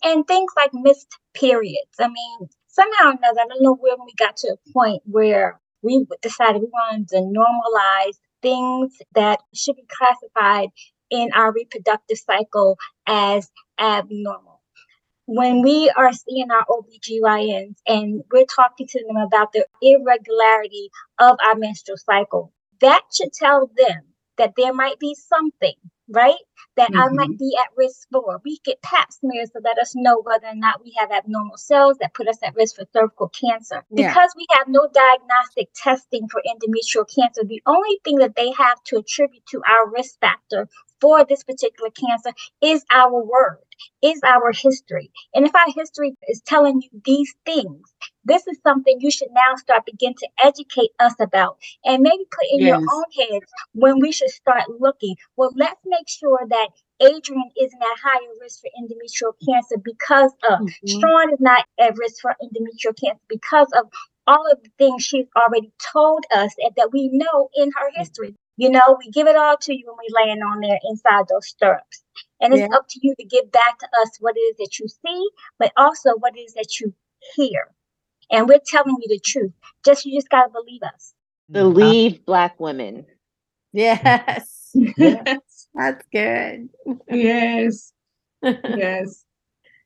and 0.04 0.26
things 0.26 0.50
like 0.56 0.70
missed 0.74 1.08
periods. 1.32 1.94
I 2.00 2.08
mean, 2.08 2.48
somehow 2.66 3.06
or 3.06 3.12
another, 3.12 3.40
I 3.40 3.46
don't 3.48 3.62
know 3.62 3.76
when 3.76 3.94
we 4.04 4.12
got 4.18 4.36
to 4.38 4.48
a 4.48 4.72
point 4.72 5.00
where 5.06 5.60
we 5.82 6.04
decided 6.22 6.60
we 6.60 6.68
wanted 6.72 7.08
to 7.10 7.16
normalize 7.20 8.18
things 8.42 8.96
that 9.14 9.40
should 9.54 9.76
be 9.76 9.84
classified 9.96 10.70
in 11.12 11.28
our 11.34 11.52
reproductive 11.52 12.18
cycle 12.18 12.78
as 13.06 13.48
abnormal. 13.78 14.60
When 15.26 15.62
we 15.62 15.92
are 15.96 16.12
seeing 16.12 16.50
our 16.50 16.64
OBGYNs 16.68 17.76
and 17.86 18.22
we're 18.32 18.44
talking 18.44 18.88
to 18.88 19.04
them 19.06 19.16
about 19.16 19.52
the 19.52 19.66
irregularity 19.80 20.90
of 21.18 21.36
our 21.44 21.54
menstrual 21.54 21.98
cycle, 21.98 22.52
that 22.80 23.02
should 23.14 23.32
tell 23.32 23.70
them 23.76 24.02
that 24.38 24.54
there 24.56 24.74
might 24.74 24.98
be 24.98 25.14
something, 25.14 25.74
right? 26.08 26.34
That 26.76 26.90
I 26.94 27.08
might 27.10 27.28
mm-hmm. 27.28 27.36
be 27.36 27.56
at 27.58 27.68
risk 27.76 28.08
for. 28.10 28.40
We 28.44 28.58
get 28.64 28.82
pap 28.82 29.12
smears 29.12 29.50
to 29.50 29.60
let 29.62 29.78
us 29.78 29.92
know 29.94 30.22
whether 30.22 30.46
or 30.48 30.54
not 30.54 30.82
we 30.82 30.94
have 30.98 31.12
abnormal 31.12 31.58
cells 31.58 31.98
that 32.00 32.14
put 32.14 32.28
us 32.28 32.38
at 32.42 32.56
risk 32.56 32.76
for 32.76 32.86
cervical 32.92 33.28
cancer. 33.28 33.84
Yeah. 33.90 34.08
Because 34.08 34.30
we 34.36 34.46
have 34.52 34.68
no 34.68 34.88
diagnostic 34.92 35.68
testing 35.74 36.28
for 36.28 36.42
endometrial 36.42 37.06
cancer, 37.14 37.42
the 37.44 37.62
only 37.66 38.00
thing 38.04 38.16
that 38.16 38.36
they 38.36 38.50
have 38.52 38.82
to 38.84 38.96
attribute 38.96 39.44
to 39.50 39.60
our 39.68 39.90
risk 39.90 40.18
factor 40.18 40.68
for 41.02 41.26
this 41.26 41.44
particular 41.44 41.90
cancer 41.90 42.32
is 42.62 42.84
our 42.92 43.24
word, 43.24 43.58
is 44.02 44.20
our 44.26 44.52
history. 44.52 45.12
And 45.34 45.46
if 45.46 45.54
our 45.56 45.72
history 45.74 46.16
is 46.28 46.42
telling 46.42 46.82
you 46.82 46.90
these 47.04 47.34
things, 47.46 47.94
this 48.24 48.46
is 48.48 48.58
something 48.64 48.98
you 49.00 49.12
should 49.12 49.30
now 49.32 49.56
start 49.56 49.86
begin 49.86 50.14
to 50.14 50.28
educate 50.42 50.92
us 51.00 51.14
about 51.20 51.58
and 51.84 52.02
maybe 52.02 52.24
put 52.30 52.46
in 52.52 52.64
your 52.64 52.78
own 52.92 53.04
heads 53.18 53.46
when 53.74 54.00
we 54.00 54.12
should 54.12 54.30
start 54.30 54.64
looking. 54.80 55.16
Well, 55.36 55.52
let's 55.56 55.82
make 55.86 56.08
sure 56.08 56.40
that 56.48 56.68
Adrienne 57.02 57.50
isn't 57.60 57.82
at 57.82 57.98
higher 58.04 58.34
risk 58.40 58.60
for 58.62 58.70
endometrial 58.80 59.34
cancer 59.46 59.76
because 59.84 60.32
of 60.50 60.60
Mhm. 60.60 61.00
Sean 61.00 61.34
is 61.34 61.40
not 61.40 61.66
at 61.78 61.98
risk 61.98 62.22
for 62.22 62.36
endometrial 62.42 62.98
cancer 63.00 63.22
because 63.28 63.68
of 63.74 63.90
all 64.28 64.46
of 64.52 64.62
the 64.62 64.70
things 64.78 65.04
she's 65.04 65.26
already 65.36 65.72
told 65.92 66.24
us 66.32 66.54
and 66.58 66.74
that 66.76 66.92
we 66.92 67.08
know 67.10 67.50
in 67.56 67.72
her 67.76 67.90
history. 67.96 68.36
You 68.56 68.70
know, 68.70 68.96
we 68.98 69.10
give 69.10 69.26
it 69.26 69.36
all 69.36 69.56
to 69.58 69.74
you 69.74 69.84
when 69.86 69.96
we 69.98 70.14
land 70.14 70.42
on 70.42 70.60
there 70.60 70.78
inside 70.90 71.26
those 71.28 71.48
stirrups. 71.48 72.04
And 72.40 72.52
it's 72.54 72.62
Yeah. 72.62 72.76
up 72.76 72.86
to 72.88 73.00
you 73.02 73.14
to 73.16 73.24
give 73.24 73.50
back 73.52 73.78
to 73.80 73.88
us 74.02 74.10
what 74.20 74.36
it 74.36 74.40
is 74.40 74.56
that 74.58 74.78
you 74.78 74.88
see, 74.88 75.28
but 75.58 75.72
also 75.76 76.10
what 76.18 76.36
it 76.36 76.40
is 76.40 76.54
that 76.54 76.80
you 76.80 76.94
hear. 77.34 77.68
And 78.30 78.48
we're 78.48 78.60
telling 78.64 78.96
you 79.00 79.08
the 79.08 79.20
truth. 79.24 79.52
Just 79.84 80.04
you 80.06 80.16
just 80.18 80.28
gotta 80.30 80.50
believe 80.50 80.82
us. 80.82 81.14
Mm, 81.50 81.54
believe 81.54 82.24
black 82.26 82.58
women. 82.60 83.06
Yes. 83.72 84.70
yes. 84.74 85.68
That's 85.74 86.04
good. 86.12 86.68
yes. 87.08 87.92
Yes. 88.42 89.24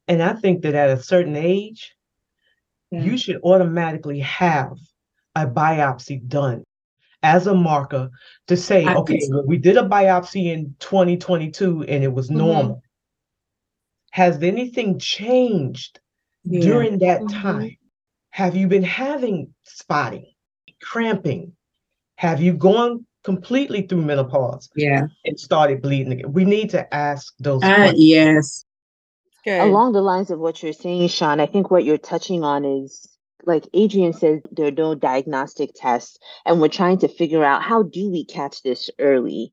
And 0.08 0.22
I 0.22 0.34
think 0.34 0.62
that 0.62 0.74
at 0.74 0.90
a 0.90 1.02
certain 1.02 1.36
age, 1.36 1.94
Yeah. 2.90 3.02
you 3.02 3.18
should 3.18 3.40
automatically 3.42 4.20
have 4.20 4.78
a 5.34 5.46
biopsy 5.46 6.26
done 6.26 6.64
as 7.22 7.46
a 7.46 7.54
marker 7.54 8.10
to 8.46 8.56
say, 8.56 8.84
I 8.84 8.94
okay, 8.96 9.20
so. 9.20 9.36
well, 9.36 9.46
we 9.46 9.56
did 9.58 9.76
a 9.76 9.82
biopsy 9.82 10.46
in 10.52 10.74
2022 10.78 11.82
and 11.84 12.04
it 12.04 12.12
was 12.12 12.30
Mhm. 12.30 12.36
normal. 12.36 12.82
Has 14.10 14.42
anything 14.42 14.98
changed 14.98 16.00
Yeah. 16.44 16.60
during 16.60 16.98
that 16.98 17.22
Mhm. 17.22 17.32
time? 17.42 17.76
Have 18.30 18.56
you 18.56 18.68
been 18.68 18.82
having 18.82 19.54
spotting, 19.64 20.26
cramping? 20.82 21.56
Have 22.16 22.40
you 22.40 22.52
gone 22.54 23.06
completely 23.24 23.82
through 23.82 24.02
menopause 24.02 24.68
Yeah. 24.76 25.06
and 25.24 25.38
started 25.40 25.82
bleeding 25.82 26.12
again? 26.12 26.32
We 26.32 26.44
need 26.44 26.70
to 26.70 26.94
ask 26.94 27.34
those 27.38 27.62
Uh, 27.62 27.74
questions. 27.74 28.00
yes. 28.04 28.64
Good. 29.44 29.60
Along 29.60 29.92
the 29.92 30.00
lines 30.02 30.30
of 30.30 30.38
what 30.38 30.62
you're 30.62 30.72
saying, 30.72 31.08
Sean, 31.08 31.40
I 31.40 31.46
think 31.46 31.70
what 31.70 31.84
you're 31.84 31.98
touching 31.98 32.42
on 32.42 32.64
is 32.64 33.06
like 33.46 33.68
Adrienne 33.74 34.12
says, 34.12 34.42
there 34.50 34.66
are 34.66 34.72
no 34.72 34.94
diagnostic 34.94 35.70
tests, 35.74 36.18
and 36.44 36.60
we're 36.60 36.68
trying 36.68 36.98
to 36.98 37.08
figure 37.08 37.44
out 37.44 37.62
how 37.62 37.84
do 37.84 38.10
we 38.10 38.24
catch 38.24 38.62
this 38.62 38.90
early. 38.98 39.52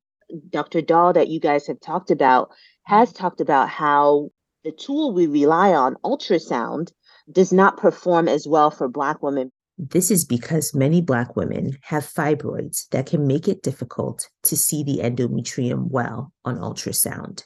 Dr. 0.50 0.82
Doll, 0.82 1.14
that 1.14 1.28
you 1.28 1.40
guys 1.40 1.68
have 1.68 1.80
talked 1.80 2.10
about, 2.10 2.50
has 2.86 3.14
talked 3.14 3.40
about 3.40 3.70
how 3.70 4.32
the 4.64 4.72
tool 4.72 5.14
we 5.14 5.28
rely 5.28 5.74
on, 5.74 5.96
ultrasound, 6.04 6.92
does 7.32 7.54
not 7.54 7.78
perform 7.78 8.28
as 8.28 8.48
well 8.48 8.72
for 8.72 8.88
Black 8.88 9.22
women. 9.22 9.52
This 9.78 10.12
is 10.12 10.26
because 10.26 10.74
many 10.74 11.02
Black 11.02 11.36
women 11.36 11.78
have 11.84 12.04
fibroids 12.04 12.88
that 12.90 13.06
can 13.06 13.28
make 13.28 13.48
it 13.48 13.64
difficult 13.64 14.30
to 14.44 14.58
see 14.58 14.84
the 14.84 15.00
endometrium 15.00 15.90
well 15.90 16.32
on 16.46 16.58
ultrasound. 16.58 17.44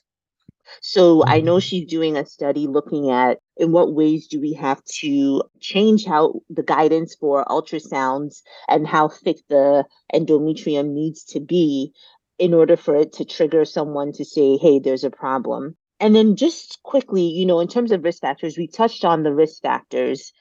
So 0.81 1.23
I 1.25 1.41
know 1.41 1.55
mm-hmm. 1.55 1.59
she's 1.59 1.89
doing 1.89 2.17
a 2.17 2.25
study 2.25 2.67
looking 2.67 3.09
at 3.09 3.39
in 3.57 3.71
what 3.71 3.93
ways 3.93 4.27
do 4.27 4.39
we 4.39 4.53
have 4.53 4.83
to 4.99 5.43
change 5.59 6.05
how 6.05 6.41
the 6.49 6.63
guidance 6.63 7.15
for 7.15 7.45
ultrasounds 7.45 8.41
and 8.67 8.87
how 8.87 9.09
thick 9.09 9.37
the 9.49 9.85
endometrium 10.13 10.93
needs 10.93 11.23
to 11.25 11.39
be 11.39 11.93
in 12.37 12.53
order 12.53 12.77
for 12.77 12.95
it 12.95 13.13
to 13.13 13.25
trigger 13.25 13.65
someone 13.65 14.11
to 14.13 14.25
say, 14.25 14.57
hey, 14.57 14.79
there's 14.79 15.03
a 15.03 15.09
problem. 15.09 15.75
And 15.99 16.15
then 16.15 16.35
just 16.35 16.81
quickly, 16.83 17.23
you 17.23 17.45
know, 17.45 17.59
in 17.59 17.67
terms 17.67 17.91
of 17.91 18.03
risk 18.03 18.21
factors, 18.21 18.57
we 18.57 18.67
touched 18.67 19.03
on 19.03 19.23
the 19.23 19.33
risk 19.33 19.61
factors. 19.61 20.31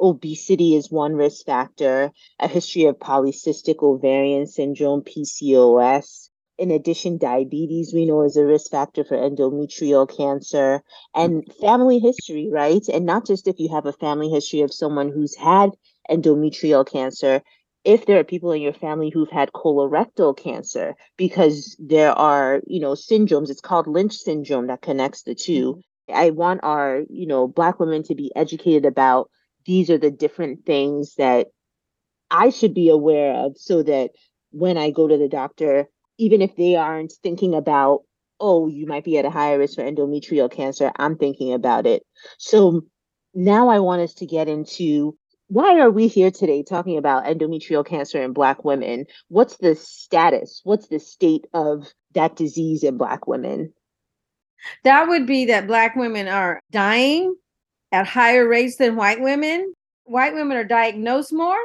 Obesity 0.00 0.76
is 0.76 0.90
one 0.90 1.14
risk 1.14 1.46
factor, 1.46 2.12
a 2.38 2.46
history 2.46 2.84
of 2.84 2.98
polycystic 2.98 3.82
ovarian 3.82 4.46
syndrome, 4.46 5.02
PCOS. 5.02 6.28
In 6.58 6.70
addition, 6.72 7.18
diabetes 7.18 7.94
we 7.94 8.04
know 8.04 8.22
is 8.22 8.36
a 8.36 8.44
risk 8.44 8.70
factor 8.70 9.04
for 9.04 9.16
endometrial 9.16 10.08
cancer 10.08 10.82
and 11.14 11.44
family 11.60 12.00
history, 12.00 12.48
right? 12.50 12.86
And 12.88 13.06
not 13.06 13.26
just 13.26 13.46
if 13.46 13.60
you 13.60 13.68
have 13.68 13.86
a 13.86 13.92
family 13.92 14.28
history 14.28 14.62
of 14.62 14.74
someone 14.74 15.10
who's 15.10 15.36
had 15.36 15.70
endometrial 16.10 16.90
cancer, 16.90 17.42
if 17.84 18.06
there 18.06 18.18
are 18.18 18.24
people 18.24 18.52
in 18.52 18.60
your 18.60 18.72
family 18.72 19.10
who've 19.10 19.30
had 19.30 19.52
colorectal 19.52 20.36
cancer 20.36 20.94
because 21.16 21.76
there 21.78 22.12
are 22.12 22.60
you 22.66 22.80
know 22.80 22.92
syndromes 22.92 23.50
it's 23.50 23.60
called 23.60 23.86
lynch 23.86 24.14
syndrome 24.14 24.66
that 24.66 24.82
connects 24.82 25.22
the 25.22 25.34
2 25.34 25.74
mm-hmm. 25.74 26.14
i 26.14 26.30
want 26.30 26.60
our 26.62 27.02
you 27.08 27.26
know 27.26 27.46
black 27.48 27.80
women 27.80 28.02
to 28.02 28.14
be 28.14 28.30
educated 28.36 28.84
about 28.84 29.30
these 29.64 29.90
are 29.90 29.98
the 29.98 30.10
different 30.10 30.66
things 30.66 31.14
that 31.16 31.46
i 32.30 32.50
should 32.50 32.74
be 32.74 32.88
aware 32.88 33.32
of 33.34 33.56
so 33.56 33.82
that 33.82 34.10
when 34.50 34.76
i 34.76 34.90
go 34.90 35.08
to 35.08 35.16
the 35.16 35.28
doctor 35.28 35.88
even 36.18 36.42
if 36.42 36.54
they 36.56 36.76
aren't 36.76 37.12
thinking 37.22 37.54
about 37.54 38.02
oh 38.40 38.68
you 38.68 38.86
might 38.86 39.04
be 39.04 39.18
at 39.18 39.24
a 39.24 39.30
higher 39.30 39.58
risk 39.58 39.76
for 39.76 39.82
endometrial 39.82 40.50
cancer 40.50 40.92
i'm 40.96 41.16
thinking 41.16 41.52
about 41.52 41.86
it 41.86 42.02
so 42.38 42.82
now 43.34 43.68
i 43.68 43.78
want 43.78 44.02
us 44.02 44.14
to 44.14 44.26
get 44.26 44.48
into 44.48 45.16
why 45.48 45.80
are 45.80 45.90
we 45.90 46.08
here 46.08 46.30
today 46.30 46.62
talking 46.62 46.98
about 46.98 47.24
endometrial 47.24 47.84
cancer 47.84 48.22
in 48.22 48.34
Black 48.34 48.64
women? 48.64 49.06
What's 49.28 49.56
the 49.56 49.74
status? 49.74 50.60
What's 50.62 50.88
the 50.88 51.00
state 51.00 51.46
of 51.54 51.90
that 52.14 52.36
disease 52.36 52.84
in 52.84 52.98
Black 52.98 53.26
women? 53.26 53.72
That 54.84 55.08
would 55.08 55.26
be 55.26 55.46
that 55.46 55.66
Black 55.66 55.96
women 55.96 56.28
are 56.28 56.60
dying 56.70 57.34
at 57.92 58.06
higher 58.06 58.46
rates 58.46 58.76
than 58.76 58.96
white 58.96 59.20
women. 59.20 59.72
White 60.04 60.34
women 60.34 60.56
are 60.56 60.64
diagnosed 60.64 61.32
more, 61.32 61.58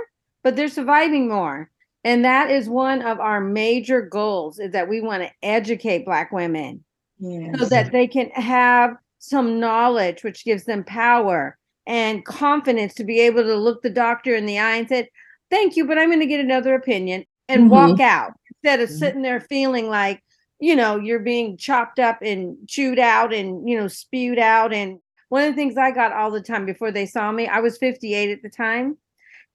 but 0.43 0.55
they're 0.55 0.69
surviving 0.69 1.27
more. 1.27 1.69
And 2.03 2.25
that 2.25 2.51
is 2.51 2.67
one 2.67 3.01
of 3.01 3.19
our 3.19 3.39
major 3.39 4.01
goals 4.01 4.59
is 4.59 4.71
that 4.73 4.89
we 4.89 4.99
want 4.99 5.23
to 5.23 5.31
educate 5.41 6.05
Black 6.05 6.31
women 6.31 6.83
yes. 7.19 7.59
so 7.59 7.65
that 7.65 7.91
they 7.91 8.07
can 8.07 8.29
have 8.31 8.95
some 9.19 9.59
knowledge, 9.59 10.23
which 10.23 10.43
gives 10.43 10.65
them 10.65 10.83
power 10.83 11.57
and 11.87 12.25
confidence 12.25 12.93
to 12.95 13.03
be 13.03 13.21
able 13.21 13.43
to 13.43 13.55
look 13.55 13.81
the 13.81 13.89
doctor 13.89 14.35
in 14.35 14.45
the 14.45 14.59
eye 14.59 14.75
and 14.75 14.89
say, 14.89 15.09
Thank 15.49 15.75
you, 15.75 15.85
but 15.85 15.97
I'm 15.97 16.09
going 16.09 16.19
to 16.19 16.25
get 16.25 16.39
another 16.39 16.73
opinion 16.73 17.25
and 17.47 17.63
mm-hmm. 17.63 17.69
walk 17.69 17.99
out 17.99 18.31
instead 18.49 18.81
of 18.81 18.89
mm-hmm. 18.89 18.97
sitting 18.97 19.21
there 19.21 19.39
feeling 19.39 19.87
like, 19.87 20.21
you 20.59 20.75
know, 20.75 20.97
you're 20.97 21.19
being 21.19 21.57
chopped 21.57 21.99
up 21.99 22.19
and 22.21 22.57
chewed 22.67 22.97
out 22.97 23.33
and, 23.33 23.67
you 23.67 23.77
know, 23.77 23.87
spewed 23.87 24.39
out. 24.39 24.73
And 24.73 24.99
one 25.29 25.43
of 25.43 25.51
the 25.51 25.55
things 25.55 25.77
I 25.77 25.91
got 25.91 26.11
all 26.11 26.31
the 26.31 26.41
time 26.41 26.65
before 26.65 26.91
they 26.91 27.05
saw 27.05 27.31
me, 27.31 27.47
I 27.47 27.59
was 27.59 27.77
58 27.77 28.31
at 28.31 28.41
the 28.41 28.49
time. 28.49 28.97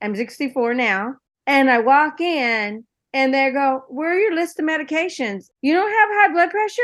I'm 0.01 0.15
64 0.15 0.75
now. 0.75 1.17
And 1.49 1.69
I 1.69 1.81
walk 1.81 2.21
in 2.21 2.85
and 3.13 3.35
they 3.35 3.51
go, 3.51 3.83
Where 3.89 4.13
are 4.13 4.19
your 4.19 4.35
list 4.35 4.61
of 4.61 4.67
medications? 4.67 5.47
You 5.63 5.75
don't 5.75 5.91
have 5.91 6.09
high 6.13 6.33
blood 6.33 6.51
pressure? 6.51 6.83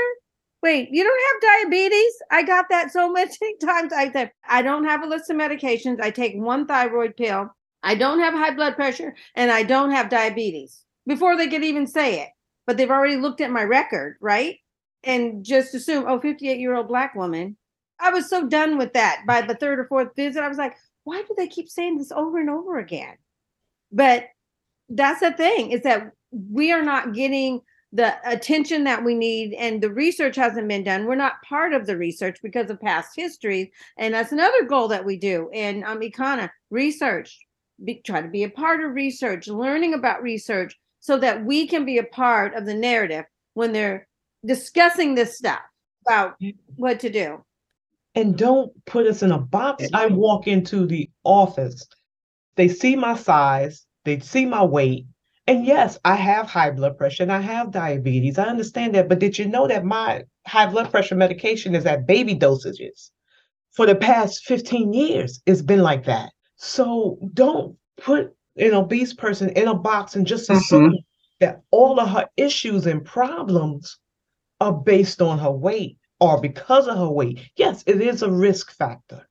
wait, 0.64 0.88
you 0.90 1.04
don't 1.04 1.42
have 1.44 1.62
diabetes? 1.62 2.14
I 2.30 2.42
got 2.42 2.64
that 2.70 2.90
so 2.90 3.12
many 3.12 3.30
times. 3.60 3.92
I 3.92 4.10
said, 4.10 4.32
I 4.48 4.62
don't 4.62 4.84
have 4.84 5.02
a 5.02 5.06
list 5.06 5.28
of 5.28 5.36
medications. 5.36 6.00
I 6.00 6.10
take 6.10 6.34
one 6.34 6.66
thyroid 6.66 7.16
pill. 7.18 7.54
I 7.82 7.94
don't 7.94 8.18
have 8.20 8.32
high 8.32 8.54
blood 8.54 8.74
pressure 8.74 9.14
and 9.36 9.50
I 9.50 9.62
don't 9.62 9.90
have 9.90 10.08
diabetes 10.08 10.82
before 11.06 11.36
they 11.36 11.48
could 11.48 11.62
even 11.62 11.86
say 11.86 12.22
it. 12.22 12.30
But 12.66 12.78
they've 12.78 12.90
already 12.90 13.16
looked 13.16 13.42
at 13.42 13.50
my 13.50 13.62
record, 13.62 14.16
right? 14.22 14.56
And 15.02 15.44
just 15.44 15.74
assume, 15.74 16.06
oh, 16.08 16.18
58 16.18 16.58
year 16.58 16.74
old 16.74 16.88
black 16.88 17.14
woman. 17.14 17.58
I 18.00 18.08
was 18.08 18.30
so 18.30 18.48
done 18.48 18.78
with 18.78 18.94
that 18.94 19.24
by 19.26 19.42
the 19.42 19.54
third 19.54 19.78
or 19.78 19.84
fourth 19.84 20.16
visit. 20.16 20.42
I 20.42 20.48
was 20.48 20.56
like, 20.56 20.76
why 21.04 21.20
do 21.20 21.34
they 21.36 21.46
keep 21.46 21.68
saying 21.68 21.98
this 21.98 22.10
over 22.10 22.40
and 22.40 22.48
over 22.48 22.78
again? 22.78 23.16
But 23.92 24.24
that's 24.88 25.20
the 25.20 25.32
thing 25.32 25.70
is 25.70 25.82
that 25.82 26.10
we 26.30 26.72
are 26.72 26.82
not 26.82 27.14
getting 27.14 27.60
the 27.92 28.14
attention 28.28 28.82
that 28.84 29.04
we 29.04 29.14
need 29.14 29.54
and 29.54 29.80
the 29.80 29.90
research 29.90 30.34
hasn't 30.34 30.68
been 30.68 30.82
done. 30.82 31.06
We're 31.06 31.14
not 31.14 31.42
part 31.48 31.72
of 31.72 31.86
the 31.86 31.96
research 31.96 32.38
because 32.42 32.68
of 32.68 32.80
past 32.80 33.10
history 33.14 33.72
and 33.98 34.12
that's 34.12 34.32
another 34.32 34.64
goal 34.64 34.88
that 34.88 35.04
we 35.04 35.16
do 35.16 35.48
in 35.52 35.84
um, 35.84 36.00
ECANA 36.00 36.50
research. 36.70 37.38
Be, 37.84 38.00
try 38.04 38.20
to 38.20 38.28
be 38.28 38.44
a 38.44 38.50
part 38.50 38.84
of 38.84 38.94
research 38.94 39.48
learning 39.48 39.94
about 39.94 40.22
research 40.22 40.78
so 41.00 41.18
that 41.18 41.44
we 41.44 41.66
can 41.66 41.84
be 41.84 41.98
a 41.98 42.04
part 42.04 42.54
of 42.54 42.66
the 42.66 42.74
narrative 42.74 43.24
when 43.54 43.72
they're 43.72 44.08
discussing 44.44 45.14
this 45.14 45.38
stuff 45.38 45.60
about 46.06 46.36
what 46.76 47.00
to 47.00 47.10
do. 47.10 47.44
And 48.14 48.36
don't 48.36 48.72
put 48.86 49.06
us 49.06 49.22
in 49.22 49.32
a 49.32 49.38
box. 49.38 49.86
I 49.92 50.06
walk 50.06 50.46
into 50.46 50.86
the 50.86 51.10
office. 51.24 51.86
They 52.56 52.68
see 52.68 52.94
my 52.94 53.16
size 53.16 53.86
they 54.04 54.20
see 54.20 54.46
my 54.46 54.62
weight 54.62 55.06
and 55.46 55.66
yes, 55.66 55.98
I 56.04 56.16
have 56.16 56.46
high 56.48 56.70
blood 56.70 56.96
pressure 56.96 57.22
and 57.22 57.32
I 57.32 57.40
have 57.40 57.70
diabetes. 57.70 58.38
I 58.38 58.44
understand 58.44 58.94
that. 58.94 59.08
But 59.08 59.18
did 59.18 59.38
you 59.38 59.46
know 59.46 59.68
that 59.68 59.84
my 59.84 60.24
high 60.46 60.66
blood 60.66 60.90
pressure 60.90 61.14
medication 61.14 61.74
is 61.74 61.84
at 61.84 62.06
baby 62.06 62.34
dosages? 62.34 63.10
For 63.72 63.86
the 63.86 63.94
past 63.94 64.44
15 64.44 64.92
years, 64.94 65.42
it's 65.44 65.60
been 65.60 65.82
like 65.82 66.04
that. 66.04 66.30
So 66.56 67.18
don't 67.34 67.76
put 67.98 68.34
an 68.56 68.72
obese 68.72 69.12
person 69.12 69.50
in 69.50 69.68
a 69.68 69.74
box 69.74 70.16
and 70.16 70.26
just 70.26 70.48
assume 70.48 70.92
mm-hmm. 70.92 70.96
that 71.40 71.60
all 71.70 72.00
of 72.00 72.08
her 72.10 72.26
issues 72.36 72.86
and 72.86 73.04
problems 73.04 73.98
are 74.60 74.72
based 74.72 75.20
on 75.20 75.38
her 75.38 75.50
weight 75.50 75.98
or 76.20 76.40
because 76.40 76.86
of 76.86 76.96
her 76.96 77.10
weight. 77.10 77.40
Yes, 77.56 77.84
it 77.86 78.00
is 78.00 78.22
a 78.22 78.30
risk 78.30 78.72
factor. 78.72 79.28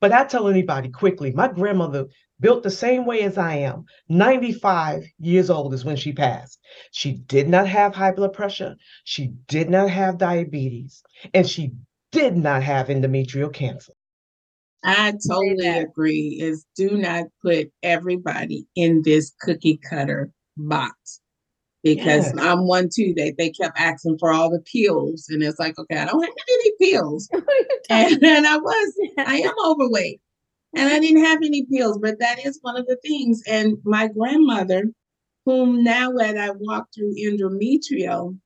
But 0.00 0.12
I 0.12 0.24
tell 0.24 0.48
anybody 0.48 0.90
quickly, 0.90 1.32
my 1.32 1.48
grandmother 1.48 2.06
built 2.42 2.62
the 2.62 2.70
same 2.70 3.06
way 3.06 3.22
as 3.22 3.38
I 3.38 3.54
am. 3.58 3.84
95 4.08 5.04
years 5.20 5.48
old 5.48 5.72
is 5.72 5.84
when 5.84 5.96
she 5.96 6.12
passed. 6.12 6.58
She 6.90 7.12
did 7.12 7.48
not 7.48 7.68
have 7.68 7.94
high 7.94 8.12
blood 8.12 8.34
pressure. 8.34 8.76
She 9.04 9.28
did 9.46 9.70
not 9.70 9.88
have 9.88 10.18
diabetes. 10.18 11.02
And 11.32 11.48
she 11.48 11.72
did 12.10 12.36
not 12.36 12.62
have 12.62 12.88
endometrial 12.88 13.52
cancer. 13.52 13.94
I 14.84 15.14
totally 15.28 15.68
agree. 15.68 16.38
Is 16.40 16.66
do 16.76 16.98
not 16.98 17.26
put 17.40 17.70
everybody 17.82 18.66
in 18.74 19.02
this 19.02 19.32
cookie 19.40 19.78
cutter 19.88 20.32
box 20.56 21.20
because 21.84 22.26
yes. 22.26 22.34
I'm 22.38 22.66
one 22.66 22.88
too. 22.92 23.14
They 23.16 23.30
they 23.30 23.50
kept 23.50 23.78
asking 23.78 24.18
for 24.18 24.32
all 24.32 24.50
the 24.50 24.60
pills, 24.60 25.26
and 25.28 25.40
it's 25.42 25.60
like, 25.60 25.78
okay, 25.78 25.98
I 25.98 26.06
don't 26.06 26.22
have 26.22 26.34
any 26.48 26.72
pills, 26.80 27.28
and, 27.90 28.22
and 28.24 28.46
I 28.48 28.56
was 28.56 28.94
I 29.18 29.36
am 29.36 29.54
overweight, 29.64 30.20
and 30.74 30.88
I 30.88 30.98
didn't 30.98 31.24
have 31.24 31.38
any 31.44 31.66
pills, 31.66 31.98
but 32.00 32.18
that 32.20 32.44
is 32.44 32.58
one 32.62 32.76
of 32.76 32.86
the 32.86 32.96
things. 33.02 33.42
And 33.46 33.76
my 33.84 34.08
grandmother, 34.08 34.84
whom 35.44 35.82
now 35.82 36.12
that 36.12 36.38
I 36.38 36.50
walk 36.50 36.86
through 36.94 37.14
endometrial, 37.14 38.38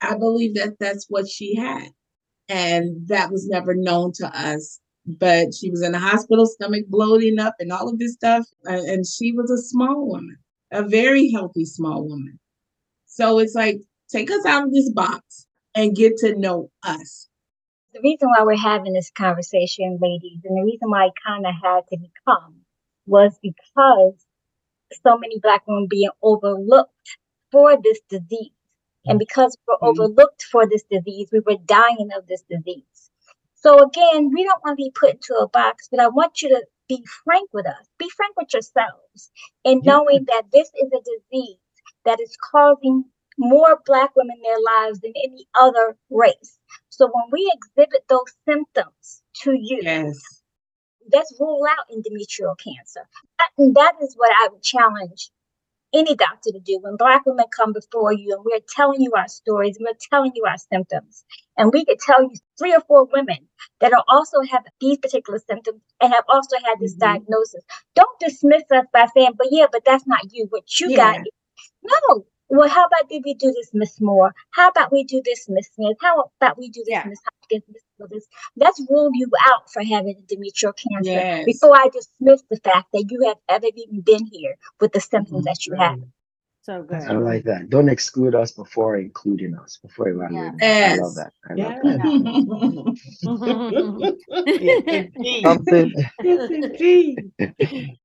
I 0.00 0.16
believe 0.16 0.54
that 0.56 0.78
that's 0.80 1.06
what 1.08 1.28
she 1.28 1.54
had. 1.54 1.88
And 2.48 3.06
that 3.08 3.30
was 3.30 3.46
never 3.48 3.74
known 3.74 4.12
to 4.14 4.26
us. 4.26 4.80
But 5.06 5.54
she 5.54 5.70
was 5.70 5.82
in 5.82 5.92
the 5.92 5.98
hospital, 5.98 6.46
stomach 6.46 6.84
bloating 6.88 7.38
up 7.38 7.54
and 7.58 7.72
all 7.72 7.88
of 7.88 7.98
this 7.98 8.14
stuff. 8.14 8.44
And 8.64 9.06
she 9.06 9.32
was 9.32 9.50
a 9.50 9.62
small 9.62 10.06
woman, 10.08 10.36
a 10.72 10.82
very 10.82 11.30
healthy 11.30 11.64
small 11.64 12.06
woman. 12.06 12.38
So 13.06 13.38
it's 13.38 13.54
like, 13.54 13.80
take 14.10 14.30
us 14.30 14.44
out 14.46 14.64
of 14.64 14.72
this 14.72 14.90
box 14.90 15.46
and 15.74 15.96
get 15.96 16.16
to 16.18 16.36
know 16.36 16.70
us 16.82 17.28
the 17.92 18.00
reason 18.02 18.28
why 18.28 18.44
we're 18.44 18.56
having 18.56 18.92
this 18.92 19.10
conversation, 19.10 19.98
ladies, 20.00 20.40
and 20.44 20.56
the 20.56 20.64
reason 20.64 20.90
why 20.90 21.06
it 21.06 21.12
kind 21.26 21.46
of 21.46 21.52
had 21.62 21.82
to 21.90 21.98
become 21.98 22.56
was 23.06 23.38
because 23.42 24.14
so 25.02 25.18
many 25.18 25.38
Black 25.40 25.66
women 25.66 25.86
being 25.88 26.10
overlooked 26.22 27.18
for 27.50 27.76
this 27.82 28.00
disease. 28.08 28.52
And 29.04 29.18
because 29.18 29.56
we're 29.66 29.74
mm-hmm. 29.76 30.00
overlooked 30.00 30.44
for 30.44 30.66
this 30.66 30.84
disease, 30.90 31.28
we 31.32 31.40
were 31.40 31.58
dying 31.64 32.10
of 32.16 32.26
this 32.26 32.42
disease. 32.48 33.10
So 33.54 33.84
again, 33.84 34.30
we 34.32 34.44
don't 34.44 34.62
want 34.64 34.78
to 34.78 34.84
be 34.84 34.92
put 34.98 35.14
into 35.14 35.34
a 35.34 35.48
box, 35.48 35.88
but 35.90 36.00
I 36.00 36.08
want 36.08 36.42
you 36.42 36.48
to 36.50 36.64
be 36.88 37.04
frank 37.24 37.50
with 37.52 37.66
us. 37.66 37.86
Be 37.98 38.08
frank 38.16 38.36
with 38.36 38.52
yourselves 38.52 39.30
in 39.64 39.82
knowing 39.84 40.26
that 40.28 40.44
this 40.52 40.68
is 40.68 40.90
a 40.92 40.98
disease 40.98 41.58
that 42.04 42.20
is 42.20 42.36
causing 42.50 43.04
more 43.38 43.80
Black 43.86 44.14
women 44.16 44.36
their 44.42 44.60
lives 44.60 45.00
than 45.00 45.12
any 45.16 45.46
other 45.58 45.96
race. 46.10 46.58
So 47.02 47.10
when 47.12 47.24
we 47.32 47.52
exhibit 47.52 48.04
those 48.08 48.32
symptoms 48.48 49.22
to 49.42 49.50
you, 49.50 49.80
yes. 49.82 50.20
let's 51.12 51.34
rule 51.40 51.66
out 51.68 51.90
endometrial 51.92 52.54
cancer. 52.56 53.08
And 53.58 53.74
that 53.74 53.94
is 54.00 54.14
what 54.16 54.30
I 54.30 54.50
would 54.52 54.62
challenge 54.62 55.32
any 55.92 56.14
doctor 56.14 56.52
to 56.52 56.60
do 56.60 56.78
when 56.80 56.96
black 56.96 57.26
women 57.26 57.46
come 57.50 57.72
before 57.72 58.12
you 58.12 58.36
and 58.36 58.44
we're 58.44 58.60
telling 58.68 59.00
you 59.00 59.10
our 59.16 59.26
stories, 59.26 59.78
and 59.78 59.86
we're 59.90 59.98
telling 60.12 60.30
you 60.36 60.44
our 60.44 60.58
symptoms. 60.58 61.24
And 61.56 61.72
we 61.72 61.84
could 61.84 61.98
tell 61.98 62.22
you 62.22 62.36
three 62.56 62.72
or 62.72 62.82
four 62.82 63.06
women 63.12 63.48
that 63.80 63.92
are 63.92 64.04
also 64.06 64.40
have 64.42 64.62
these 64.80 64.98
particular 64.98 65.40
symptoms 65.40 65.80
and 66.00 66.12
have 66.12 66.24
also 66.28 66.54
had 66.64 66.78
this 66.78 66.94
mm-hmm. 66.94 67.14
diagnosis. 67.14 67.64
Don't 67.96 68.20
dismiss 68.20 68.62
us 68.70 68.86
by 68.92 69.08
saying, 69.12 69.32
but 69.36 69.48
yeah, 69.50 69.66
but 69.72 69.84
that's 69.84 70.06
not 70.06 70.20
you. 70.30 70.46
What 70.50 70.78
you 70.78 70.90
yeah. 70.90 71.14
got. 71.14 71.20
No, 71.82 72.26
well, 72.52 72.68
how 72.68 72.84
about 72.84 73.08
did 73.08 73.22
we 73.24 73.32
do 73.32 73.50
this, 73.52 73.70
Miss 73.72 73.98
Moore? 73.98 74.34
How 74.50 74.68
about 74.68 74.92
we 74.92 75.04
do 75.04 75.22
this, 75.24 75.48
Miss 75.48 75.70
Smith? 75.74 75.96
How 76.02 76.30
about 76.38 76.58
we 76.58 76.68
do 76.68 76.80
this, 76.80 76.92
yeah. 76.92 77.04
Miss 77.08 77.18
Hopkins? 77.24 77.62
Miss 77.72 77.82
Willis? 77.98 78.26
Let's 78.56 78.78
rule 78.90 79.10
you 79.14 79.30
out 79.46 79.70
for 79.72 79.82
having 79.82 80.16
endometrial 80.16 80.74
cancer 80.76 81.10
yes. 81.10 81.46
before 81.46 81.74
I 81.74 81.88
dismiss 81.88 82.42
the 82.50 82.58
fact 82.58 82.88
that 82.92 83.06
you 83.08 83.26
have 83.26 83.38
ever 83.48 83.68
even 83.74 84.02
been 84.02 84.26
here 84.26 84.54
with 84.80 84.92
the 84.92 85.00
symptoms 85.00 85.38
mm-hmm. 85.38 85.44
that 85.46 85.66
you 85.66 85.74
have. 85.76 85.98
So 86.60 86.82
good. 86.82 87.02
I 87.02 87.12
like 87.14 87.44
that. 87.44 87.70
Don't 87.70 87.88
exclude 87.88 88.34
us 88.34 88.52
before 88.52 88.98
including 88.98 89.54
us, 89.56 89.78
before 89.82 90.10
evaluating. 90.10 90.58
Yeah. 90.60 90.98
Yes. 90.98 90.98
I 90.98 91.02
love 91.02 91.14
that. 91.14 91.32
I 91.48 91.54
yeah. 91.54 91.78
love 91.82 92.00
that. 94.84 95.16
yes. 95.16 95.42
Something. 97.38 97.96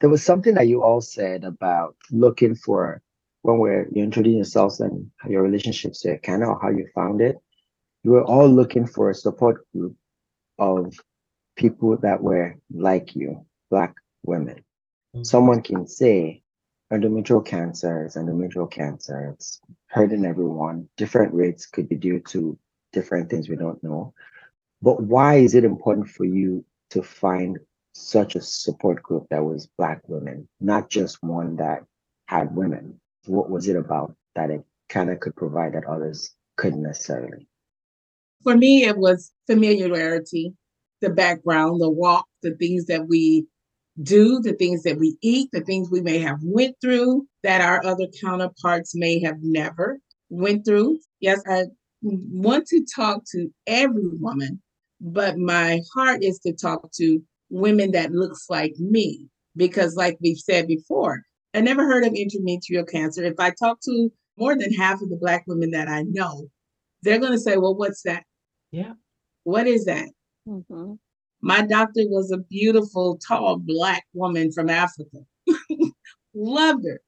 There 0.00 0.10
was 0.10 0.22
something 0.22 0.54
that 0.54 0.68
you 0.68 0.84
all 0.84 1.00
said 1.00 1.42
about 1.42 1.96
looking 2.12 2.54
for 2.54 3.02
when 3.42 3.58
we're 3.58 3.88
you 3.92 4.02
introducing 4.02 4.38
yourselves 4.38 4.80
and 4.80 5.10
your 5.28 5.42
relationships 5.42 6.00
to 6.00 6.18
ECANA 6.18 6.48
or 6.48 6.58
how 6.60 6.70
you 6.70 6.86
found 6.94 7.20
it. 7.20 7.36
You 8.04 8.12
were 8.12 8.24
all 8.24 8.48
looking 8.48 8.86
for 8.86 9.10
a 9.10 9.14
support 9.14 9.66
group 9.72 9.96
of 10.58 10.94
people 11.56 11.96
that 11.98 12.22
were 12.22 12.56
like 12.72 13.14
you, 13.14 13.44
black 13.70 13.94
women. 14.24 14.64
Mm-hmm. 15.14 15.24
Someone 15.24 15.62
can 15.62 15.86
say 15.86 16.42
endometrial 16.92 17.44
cancer 17.44 18.06
is 18.06 18.16
endometrial 18.16 18.70
cancer. 18.70 19.34
It's 19.34 19.60
hurting 19.86 20.24
everyone. 20.24 20.88
Different 20.96 21.34
rates 21.34 21.66
could 21.66 21.88
be 21.88 21.96
due 21.96 22.20
to 22.28 22.58
different 22.92 23.30
things 23.30 23.48
we 23.48 23.56
don't 23.56 23.82
know. 23.82 24.14
But 24.80 25.02
why 25.02 25.36
is 25.36 25.54
it 25.54 25.64
important 25.64 26.08
for 26.08 26.24
you 26.24 26.64
to 26.90 27.02
find 27.02 27.58
such 27.92 28.36
a 28.36 28.40
support 28.40 29.02
group 29.02 29.26
that 29.30 29.44
was 29.44 29.68
Black 29.76 30.00
women, 30.08 30.48
not 30.60 30.88
just 30.88 31.22
one 31.22 31.56
that 31.56 31.84
had 32.26 32.54
women? 32.54 33.00
What 33.28 33.50
was 33.50 33.68
it 33.68 33.76
about 33.76 34.14
that 34.34 34.50
it 34.50 34.64
kind 34.88 35.10
of 35.10 35.20
could 35.20 35.36
provide 35.36 35.74
that 35.74 35.84
others 35.84 36.34
couldn't 36.56 36.82
necessarily? 36.82 37.48
For 38.42 38.56
me, 38.56 38.84
it 38.84 38.96
was 38.96 39.32
familiarity, 39.46 40.54
the 41.00 41.10
background, 41.10 41.80
the 41.80 41.90
walk, 41.90 42.26
the 42.42 42.54
things 42.56 42.86
that 42.86 43.08
we 43.08 43.46
do, 44.02 44.40
the 44.40 44.52
things 44.54 44.82
that 44.84 44.98
we 44.98 45.16
eat, 45.22 45.50
the 45.52 45.60
things 45.60 45.90
we 45.90 46.00
may 46.00 46.18
have 46.18 46.38
went 46.42 46.76
through 46.80 47.26
that 47.42 47.60
our 47.60 47.84
other 47.84 48.06
counterparts 48.20 48.94
may 48.94 49.20
have 49.20 49.38
never 49.40 49.98
went 50.30 50.64
through. 50.64 50.98
Yes, 51.20 51.42
I 51.48 51.64
want 52.02 52.66
to 52.68 52.84
talk 52.94 53.22
to 53.32 53.52
every 53.66 54.08
woman, 54.20 54.62
but 55.00 55.36
my 55.36 55.80
heart 55.94 56.22
is 56.22 56.38
to 56.40 56.52
talk 56.52 56.90
to 56.92 57.20
women 57.50 57.92
that 57.92 58.12
looks 58.12 58.46
like 58.48 58.74
me 58.78 59.26
because 59.56 59.96
like 59.96 60.16
we've 60.20 60.38
said 60.38 60.68
before, 60.68 61.22
I 61.54 61.60
never 61.60 61.84
heard 61.84 62.04
of 62.04 62.12
endometrial 62.12 62.88
cancer. 62.88 63.24
If 63.24 63.38
I 63.38 63.50
talk 63.50 63.80
to 63.82 64.10
more 64.36 64.56
than 64.56 64.72
half 64.72 65.00
of 65.02 65.08
the 65.08 65.16
black 65.16 65.44
women 65.46 65.70
that 65.70 65.88
I 65.88 66.02
know, 66.02 66.48
they're 67.02 67.18
going 67.18 67.32
to 67.32 67.38
say, 67.38 67.56
"Well, 67.56 67.74
what's 67.74 68.02
that?" 68.02 68.24
Yeah. 68.70 68.92
What 69.44 69.66
is 69.66 69.84
that? 69.86 70.08
Mm-hmm. 70.46 70.94
My 71.40 71.62
doctor 71.62 72.02
was 72.06 72.30
a 72.32 72.38
beautiful, 72.38 73.18
tall, 73.26 73.58
black 73.58 74.04
woman 74.12 74.52
from 74.52 74.68
Africa. 74.68 75.18
Loved 76.34 76.84
her. 76.84 77.00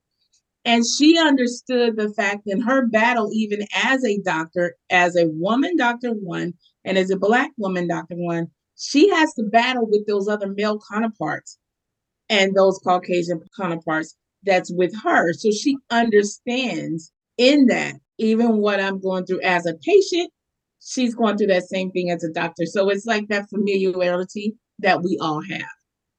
And 0.64 0.84
she 0.86 1.18
understood 1.18 1.96
the 1.96 2.12
fact 2.12 2.42
in 2.46 2.60
her 2.60 2.86
battle, 2.86 3.30
even 3.32 3.66
as 3.74 4.04
a 4.04 4.18
doctor, 4.18 4.76
as 4.90 5.16
a 5.16 5.26
woman, 5.26 5.76
Doctor 5.76 6.10
One, 6.10 6.54
and 6.84 6.98
as 6.98 7.10
a 7.10 7.16
Black 7.16 7.50
woman, 7.56 7.88
Doctor 7.88 8.14
One, 8.16 8.48
she 8.76 9.08
has 9.10 9.32
to 9.34 9.42
battle 9.42 9.86
with 9.88 10.06
those 10.06 10.28
other 10.28 10.48
male 10.48 10.80
counterparts 10.90 11.58
and 12.28 12.54
those 12.54 12.78
Caucasian 12.84 13.42
counterparts 13.56 14.16
that's 14.44 14.72
with 14.72 14.94
her. 15.02 15.32
So 15.32 15.50
she 15.50 15.76
understands 15.90 17.12
in 17.36 17.66
that, 17.66 17.94
even 18.18 18.58
what 18.58 18.80
I'm 18.80 19.00
going 19.00 19.26
through 19.26 19.42
as 19.42 19.66
a 19.66 19.74
patient, 19.74 20.30
she's 20.80 21.14
going 21.14 21.36
through 21.36 21.48
that 21.48 21.68
same 21.68 21.90
thing 21.90 22.10
as 22.10 22.24
a 22.24 22.32
doctor. 22.32 22.66
So 22.66 22.88
it's 22.90 23.06
like 23.06 23.28
that 23.28 23.48
familiarity 23.48 24.54
that 24.80 25.02
we 25.02 25.18
all 25.20 25.42
have 25.42 25.62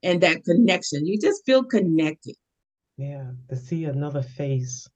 and 0.03 0.21
that 0.21 0.43
connection. 0.43 1.05
You 1.05 1.19
just 1.19 1.45
feel 1.45 1.63
connected. 1.63 2.35
Yeah, 2.97 3.31
to 3.49 3.55
see 3.55 3.85
another 3.85 4.21
face 4.21 4.87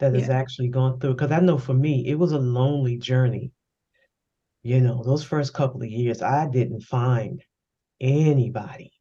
that 0.00 0.14
yeah. 0.14 0.26
actually 0.30 0.68
gone 0.68 0.98
through. 0.98 1.14
Because 1.14 1.32
I 1.32 1.40
know 1.40 1.58
for 1.58 1.74
me, 1.74 2.06
it 2.06 2.18
was 2.18 2.32
a 2.32 2.38
lonely 2.38 2.96
journey. 2.98 3.52
You 4.62 4.80
know, 4.80 5.02
those 5.02 5.24
first 5.24 5.52
couple 5.52 5.82
of 5.82 5.90
years, 5.90 6.22
I 6.22 6.48
didn't 6.48 6.80
find 6.80 7.42
anybody. 8.00 8.92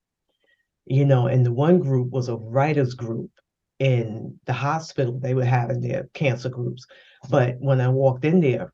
You 0.86 1.06
know, 1.06 1.28
and 1.28 1.46
the 1.46 1.54
one 1.54 1.80
group 1.80 2.12
was 2.12 2.28
a 2.28 2.36
writers 2.36 2.94
group 2.94 3.32
in 3.80 4.40
the 4.46 4.54
hospital. 4.54 5.20
They 5.20 5.34
were 5.34 5.46
having 5.46 5.82
their 5.82 6.08
cancer 6.14 6.50
groups. 6.50 6.86
But 7.30 7.58
when 7.60 7.82
I 7.82 7.90
walked 7.90 8.26
in 8.26 8.40
there, 8.40 8.72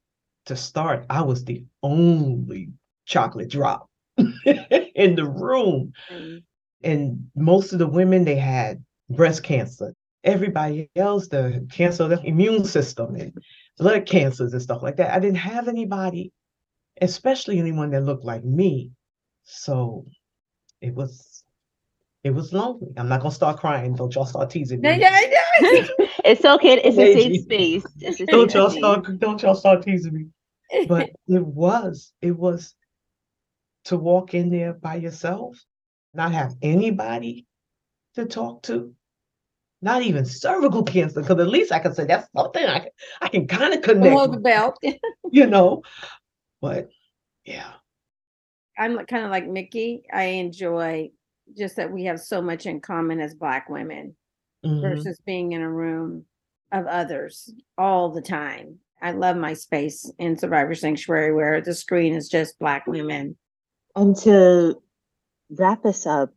to 0.49 0.55
start, 0.55 1.05
I 1.09 1.21
was 1.21 1.45
the 1.45 1.63
only 1.83 2.69
chocolate 3.05 3.49
drop 3.49 3.87
in 4.17 5.15
the 5.15 5.29
room. 5.29 5.93
And 6.83 7.29
most 7.35 7.71
of 7.71 7.79
the 7.79 7.87
women, 7.87 8.25
they 8.25 8.35
had 8.35 8.83
breast 9.09 9.43
cancer. 9.43 9.93
Everybody 10.23 10.89
else, 10.95 11.27
the 11.27 11.67
cancer 11.71 12.03
of 12.03 12.09
the 12.09 12.21
immune 12.23 12.65
system 12.65 13.15
and 13.15 13.31
blood 13.77 14.05
cancers 14.07 14.51
and 14.53 14.61
stuff 14.61 14.81
like 14.81 14.97
that. 14.97 15.13
I 15.13 15.19
didn't 15.19 15.37
have 15.37 15.67
anybody, 15.67 16.31
especially 16.99 17.59
anyone 17.59 17.91
that 17.91 18.03
looked 18.03 18.25
like 18.25 18.43
me. 18.43 18.91
So 19.43 20.05
it 20.81 20.95
was 20.95 21.43
it 22.23 22.31
was 22.31 22.53
lonely. 22.53 22.87
I'm 22.97 23.07
not 23.07 23.21
gonna 23.21 23.33
start 23.33 23.59
crying. 23.59 23.95
Don't 23.95 24.13
y'all 24.13 24.25
start 24.25 24.49
teasing 24.49 24.81
me. 24.81 24.89
it's 26.25 26.43
okay. 26.43 26.81
It's 26.81 26.97
a 26.97 27.13
safe 27.13 27.41
space. 27.43 27.85
A 28.03 28.13
safe 28.13 28.27
don't 28.27 28.53
y'all 28.53 28.69
start. 28.69 29.19
Don't 29.19 29.41
y'all 29.41 29.55
start 29.55 29.83
teasing 29.83 30.13
me 30.13 30.25
but 30.87 31.09
it 31.27 31.45
was 31.45 32.13
it 32.21 32.37
was 32.37 32.75
to 33.85 33.97
walk 33.97 34.33
in 34.33 34.49
there 34.49 34.73
by 34.73 34.95
yourself 34.95 35.57
not 36.13 36.31
have 36.31 36.55
anybody 36.61 37.45
to 38.15 38.25
talk 38.25 38.61
to 38.63 38.93
not 39.81 40.01
even 40.01 40.25
cervical 40.25 40.83
cancer 40.83 41.21
because 41.21 41.39
at 41.39 41.47
least 41.47 41.71
i 41.71 41.79
can 41.79 41.93
say 41.93 42.05
that's 42.05 42.27
something 42.35 42.65
i 42.65 42.79
can 42.79 42.89
i 43.21 43.27
can 43.27 43.47
kind 43.47 43.73
of 43.73 43.81
connect 43.81 44.13
Below 44.13 44.27
the 44.27 44.39
belt 44.39 44.77
you 45.31 45.45
know 45.45 45.83
but 46.61 46.89
yeah 47.45 47.71
i'm 48.77 48.97
kind 49.05 49.25
of 49.25 49.31
like 49.31 49.47
mickey 49.47 50.03
i 50.11 50.23
enjoy 50.23 51.09
just 51.57 51.75
that 51.75 51.91
we 51.91 52.05
have 52.05 52.19
so 52.19 52.41
much 52.41 52.65
in 52.65 52.79
common 52.81 53.19
as 53.19 53.35
black 53.35 53.69
women 53.69 54.15
mm-hmm. 54.65 54.81
versus 54.81 55.19
being 55.25 55.51
in 55.51 55.61
a 55.61 55.69
room 55.69 56.25
of 56.71 56.85
others 56.85 57.51
all 57.77 58.11
the 58.11 58.21
time 58.21 58.79
I 59.01 59.11
love 59.11 59.37
my 59.37 59.53
space 59.53 60.11
in 60.19 60.37
Survivor 60.37 60.75
Sanctuary 60.75 61.33
where 61.33 61.61
the 61.61 61.73
screen 61.73 62.13
is 62.13 62.27
just 62.27 62.59
Black 62.59 62.85
women. 62.85 63.37
And 63.95 64.15
to 64.17 64.81
wrap 65.49 65.85
us 65.85 66.05
up, 66.05 66.31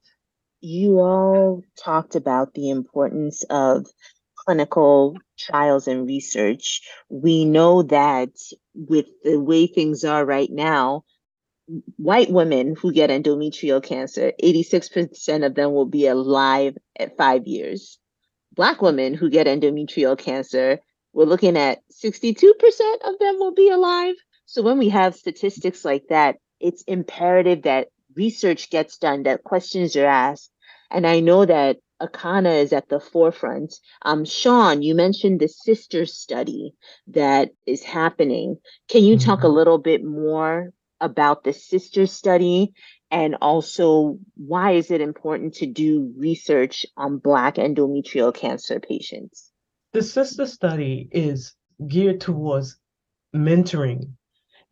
you 0.61 1.01
all 1.01 1.63
talked 1.77 2.15
about 2.15 2.55
the 2.55 2.71
importance 2.71 3.45
of 3.51 3.87
clinical 4.37 5.17
trials 5.39 5.89
and 5.89 6.07
research. 6.07 6.83
We 7.09 7.45
know 7.45 7.83
that 7.85 8.31
with 8.75 9.07
the 9.25 9.41
way 9.41 9.67
things 9.67 10.05
are 10.05 10.25
right 10.25 10.51
now, 10.51 11.05
white 11.97 12.31
women 12.31 12.75
who 12.77 12.93
get 12.93 13.11
endometrial 13.11 13.83
cancer, 13.83 14.33
86% 14.43 15.47
of 15.47 15.55
them 15.55 15.73
will 15.73 15.87
be 15.87 16.07
alive 16.07 16.77
at 16.99 17.17
five 17.17 17.47
years. 17.47 17.99
Black 18.53 18.83
women 18.83 19.15
who 19.15 19.31
get 19.31 19.47
endometrial 19.47 20.19
cancer, 20.19 20.81
we're 21.13 21.25
looking 21.25 21.57
at 21.57 21.81
62% 21.91 22.53
of 23.05 23.19
them 23.19 23.39
will 23.39 23.55
be 23.55 23.71
alive. 23.71 24.15
So 24.47 24.63
when 24.63 24.79
we 24.79 24.91
have 24.91 25.15
statistics 25.15 25.85
like 25.85 26.09
that, 26.09 26.37
it's 26.61 26.83
imperative 26.83 27.63
that 27.63 27.89
research 28.15 28.71
gets 28.71 28.99
done, 28.99 29.23
that 29.25 29.45
questions 29.45 29.97
are 29.97 30.07
asked. 30.07 30.51
And 30.91 31.07
I 31.07 31.21
know 31.21 31.47
that 31.47 31.79
ECANA 32.03 32.63
is 32.63 32.73
at 32.73 32.89
the 32.89 33.01
forefront. 33.01 33.75
Um, 34.03 34.25
Sean, 34.25 34.83
you 34.83 34.95
mentioned 34.95 35.41
the 35.41 35.49
sister 35.49 36.05
study 36.05 36.75
that 37.09 37.51
is 37.67 37.83
happening. 37.83 38.59
Can 38.89 39.05
you 39.05 39.17
mm-hmm. 39.17 39.25
talk 39.25 39.41
a 39.41 39.47
mm-hmm. 39.47 39.57
little 39.57 39.79
bit 39.79 40.05
more 40.05 40.73
about 41.03 41.45
the 41.45 41.53
sister 41.53 42.07
study 42.07 42.73
and 43.11 43.37
also 43.43 44.19
why 44.37 44.73
is 44.73 44.91
it 44.91 45.03
important 45.03 45.55
to 45.57 45.67
do 45.67 46.15
research 46.17 46.87
on 46.97 47.19
Black 47.19 47.57
endometrial 47.57 48.35
cancer 48.35 48.81
patients? 48.81 49.51
The 49.93 50.03
sister 50.03 50.47
study 50.47 51.09
is 51.13 51.55
geared 51.87 52.23
towards 52.23 52.79
mentoring 53.37 54.13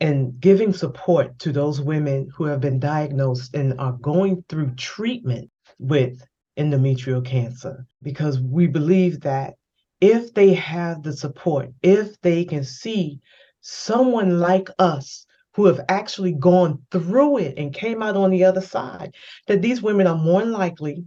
and 0.01 0.41
giving 0.41 0.73
support 0.73 1.39
to 1.41 1.53
those 1.53 1.81
women 1.81 2.31
who 2.35 2.45
have 2.45 2.61
been 2.61 2.79
diagnosed 2.79 3.55
and 3.55 3.79
are 3.79 3.99
going 4.01 4.43
through 4.49 4.75
treatment 4.77 5.51
with 5.79 6.23
endometrial 6.59 7.25
cancer 7.25 7.87
because 8.03 8.41
we 8.41 8.67
believe 8.67 9.21
that 9.21 9.55
if 10.01 10.33
they 10.33 10.55
have 10.55 11.03
the 11.03 11.13
support, 11.13 11.71
if 11.83 12.19
they 12.23 12.45
can 12.45 12.65
see 12.65 13.21
someone 13.61 14.41
like 14.41 14.71
us 14.79 15.27
who 15.55 15.67
have 15.67 15.81
actually 15.89 16.33
gone 16.33 16.81
through 16.91 17.39
it 17.39 17.59
and 17.59 17.75
came 17.75 18.03
out 18.03 18.17
on 18.17 18.31
the 18.31 18.45
other 18.45 18.61
side, 18.61 19.15
that 19.47 19.63
these 19.63 19.83
women 19.83 20.07
are 20.07 20.17
more 20.17 20.45
likely 20.45 21.05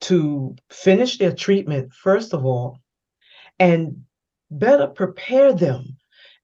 to 0.00 0.54
finish 0.70 1.18
their 1.18 1.32
treatment, 1.32 1.92
first 1.92 2.34
of 2.34 2.44
all, 2.44 2.78
and 3.58 4.04
better 4.50 4.86
prepare 4.86 5.52
them. 5.52 5.96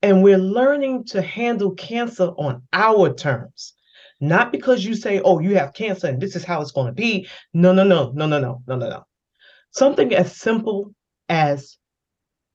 And 0.02 0.22
we're 0.22 0.38
learning 0.38 1.04
to 1.06 1.20
handle 1.20 1.72
cancer 1.72 2.28
on 2.28 2.62
our 2.72 3.12
terms. 3.12 3.74
Not 4.20 4.52
because 4.52 4.84
you 4.84 4.94
say, 4.94 5.20
oh, 5.20 5.40
you 5.40 5.56
have 5.56 5.74
cancer 5.74 6.06
and 6.06 6.20
this 6.20 6.36
is 6.36 6.44
how 6.44 6.60
it's 6.60 6.72
going 6.72 6.86
to 6.86 6.92
be. 6.92 7.28
No, 7.54 7.72
no, 7.72 7.84
no, 7.84 8.12
no, 8.14 8.26
no, 8.26 8.38
no, 8.38 8.62
no, 8.66 8.76
no, 8.76 8.88
no. 8.88 9.04
Something 9.72 10.14
as 10.14 10.36
simple 10.36 10.92
as 11.28 11.76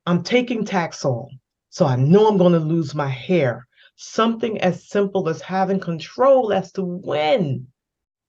I'm 0.06 0.22
taking 0.24 0.66
Taxol, 0.66 1.30
so 1.70 1.86
I 1.86 1.95
know 1.95 2.28
I'm 2.28 2.38
going 2.38 2.53
to 2.53 2.60
lose 2.60 2.93
my 2.93 3.08
hair. 3.08 3.68
Something 3.96 4.60
as 4.62 4.89
simple 4.89 5.30
as 5.30 5.41
having 5.41 5.80
control 5.80 6.52
as 6.52 6.72
to 6.74 6.84
when 6.84 7.68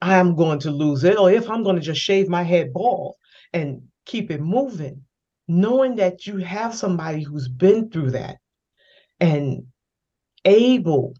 I'm 0.01 0.37
going 0.37 0.61
to 0.61 0.71
lose 0.71 1.05
it, 1.05 1.19
or 1.19 1.31
if 1.31 1.51
I'm 1.51 1.63
going 1.65 1.77
to 1.77 1.83
just 1.83 2.01
shave 2.01 2.29
my 2.29 2.43
head 2.43 2.73
bald 2.73 3.17
and 3.53 3.83
keep 4.05 4.31
it 4.31 4.41
moving, 4.41 5.03
knowing 5.49 5.97
that 5.97 6.27
you 6.27 6.37
have 6.39 6.75
somebody 6.75 7.23
who's 7.23 7.49
been 7.49 7.91
through 7.91 8.13
that 8.13 8.37
and 9.21 9.65
able 10.45 11.15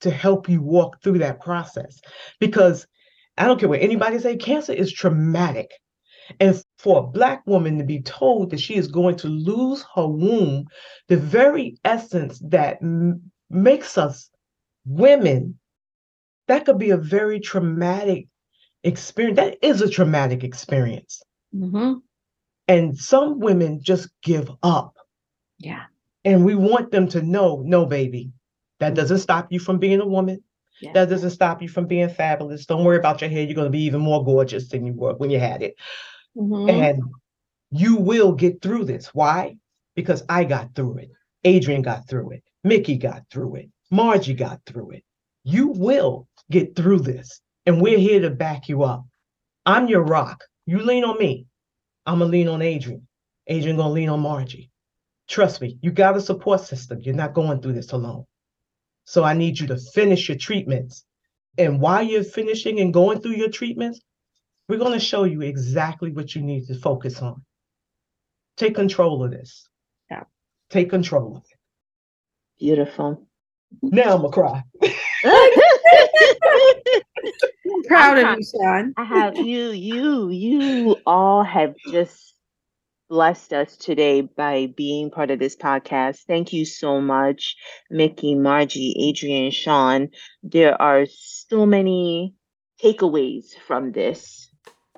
to 0.00 0.10
help 0.10 0.48
you 0.48 0.62
walk 0.62 1.02
through 1.02 1.18
that 1.18 1.40
process. 1.40 2.00
Because 2.40 2.86
I 3.36 3.46
don't 3.46 3.58
care 3.58 3.68
what 3.68 3.82
anybody 3.82 4.18
say, 4.18 4.36
cancer 4.36 4.72
is 4.72 4.92
traumatic. 4.92 5.70
And 6.40 6.62
for 6.78 7.00
a 7.00 7.06
Black 7.06 7.42
woman 7.46 7.78
to 7.78 7.84
be 7.84 8.00
told 8.02 8.50
that 8.50 8.60
she 8.60 8.76
is 8.76 8.88
going 8.88 9.16
to 9.16 9.28
lose 9.28 9.84
her 9.94 10.06
womb, 10.06 10.64
the 11.08 11.16
very 11.16 11.76
essence 11.84 12.40
that 12.48 12.78
makes 13.52 13.98
us 13.98 14.30
women, 14.86 15.58
that 16.48 16.64
could 16.64 16.78
be 16.78 16.90
a 16.90 16.96
very 16.96 17.40
traumatic 17.40 18.26
experience. 18.84 19.36
That 19.36 19.58
is 19.62 19.80
a 19.80 19.90
traumatic 19.90 20.44
experience. 20.44 21.22
Mm-hmm. 21.54 21.94
And 22.68 22.96
some 22.96 23.40
women 23.40 23.80
just 23.82 24.08
give 24.22 24.50
up. 24.62 24.94
Yeah. 25.58 25.84
And 26.24 26.44
we 26.44 26.54
want 26.54 26.90
them 26.90 27.08
to 27.08 27.22
know 27.22 27.62
no, 27.64 27.84
baby, 27.86 28.32
that 28.80 28.94
doesn't 28.94 29.18
stop 29.18 29.52
you 29.52 29.58
from 29.60 29.78
being 29.78 30.00
a 30.00 30.06
woman. 30.06 30.42
Yeah. 30.80 30.92
That 30.92 31.10
doesn't 31.10 31.30
stop 31.30 31.62
you 31.62 31.68
from 31.68 31.86
being 31.86 32.08
fabulous. 32.08 32.66
Don't 32.66 32.84
worry 32.84 32.96
about 32.96 33.20
your 33.20 33.30
hair. 33.30 33.44
You're 33.44 33.54
going 33.54 33.66
to 33.66 33.70
be 33.70 33.84
even 33.84 34.00
more 34.00 34.24
gorgeous 34.24 34.68
than 34.68 34.84
you 34.84 34.92
were 34.94 35.14
when 35.14 35.30
you 35.30 35.38
had 35.38 35.62
it. 35.62 35.76
Mhm. 36.36 36.70
And 36.70 37.02
you 37.70 37.96
will 37.96 38.32
get 38.32 38.60
through 38.62 38.84
this. 38.84 39.14
Why? 39.14 39.56
Because 39.94 40.24
I 40.28 40.44
got 40.44 40.74
through 40.74 40.98
it. 40.98 41.10
Adrienne 41.46 41.82
got 41.82 42.08
through 42.08 42.32
it. 42.32 42.42
Mickey 42.64 42.96
got 42.96 43.22
through 43.30 43.56
it. 43.56 43.70
Margie 43.90 44.34
got 44.34 44.60
through 44.66 44.92
it. 44.92 45.04
You 45.44 45.68
will 45.68 46.28
get 46.50 46.76
through 46.76 47.00
this. 47.00 47.40
And 47.66 47.80
we're 47.80 47.98
here 47.98 48.20
to 48.20 48.30
back 48.30 48.68
you 48.68 48.82
up. 48.82 49.04
I'm 49.66 49.88
your 49.88 50.02
rock. 50.02 50.44
You 50.66 50.78
lean 50.78 51.04
on 51.04 51.18
me. 51.18 51.46
I'm 52.06 52.18
going 52.18 52.30
to 52.30 52.32
lean 52.32 52.48
on 52.48 52.62
Adrienne. 52.62 53.06
Adrienne 53.50 53.76
going 53.76 53.88
to 53.88 53.92
lean 53.92 54.08
on 54.08 54.20
Margie. 54.20 54.70
Trust 55.28 55.60
me, 55.60 55.78
you 55.82 55.92
got 55.92 56.16
a 56.16 56.20
support 56.20 56.60
system. 56.60 57.00
You're 57.00 57.14
not 57.14 57.34
going 57.34 57.60
through 57.60 57.74
this 57.74 57.92
alone. 57.92 58.24
So 59.04 59.24
I 59.24 59.34
need 59.34 59.58
you 59.58 59.66
to 59.68 59.76
finish 59.76 60.28
your 60.28 60.38
treatments. 60.38 61.04
And 61.58 61.80
while 61.80 62.02
you're 62.02 62.24
finishing 62.24 62.80
and 62.80 62.92
going 62.92 63.20
through 63.20 63.32
your 63.32 63.50
treatments, 63.50 64.00
we're 64.68 64.78
going 64.78 64.92
to 64.92 65.00
show 65.00 65.24
you 65.24 65.42
exactly 65.42 66.12
what 66.12 66.34
you 66.34 66.42
need 66.42 66.66
to 66.66 66.74
focus 66.74 67.20
on. 67.20 67.44
Take 68.56 68.74
control 68.74 69.24
of 69.24 69.30
this. 69.30 69.68
Yeah. 70.10 70.24
Take 70.70 70.90
control 70.90 71.36
of 71.36 71.42
it. 71.42 71.58
Beautiful. 72.62 73.26
Now 73.82 74.14
I'm 74.14 74.20
going 74.20 74.30
to 74.30 74.34
cry. 74.40 74.62
I'm 77.64 77.82
proud 77.88 78.18
I'm 78.18 78.26
of 78.26 78.38
you, 78.38 78.44
Sean. 78.44 78.94
I 78.96 79.02
have 79.02 79.36
you, 79.36 79.70
you, 79.70 80.30
you 80.30 80.96
all 81.04 81.42
have 81.42 81.74
just 81.90 82.36
blessed 83.10 83.52
us 83.52 83.76
today 83.76 84.20
by 84.20 84.72
being 84.76 85.10
part 85.10 85.32
of 85.32 85.40
this 85.40 85.56
podcast. 85.56 86.20
Thank 86.28 86.52
you 86.52 86.64
so 86.64 87.00
much, 87.00 87.56
Mickey, 87.90 88.36
Margie, 88.36 89.10
Adrienne, 89.10 89.50
Sean. 89.50 90.10
There 90.44 90.80
are 90.80 91.06
so 91.10 91.66
many 91.66 92.36
takeaways 92.80 93.58
from 93.66 93.90
this. 93.90 94.48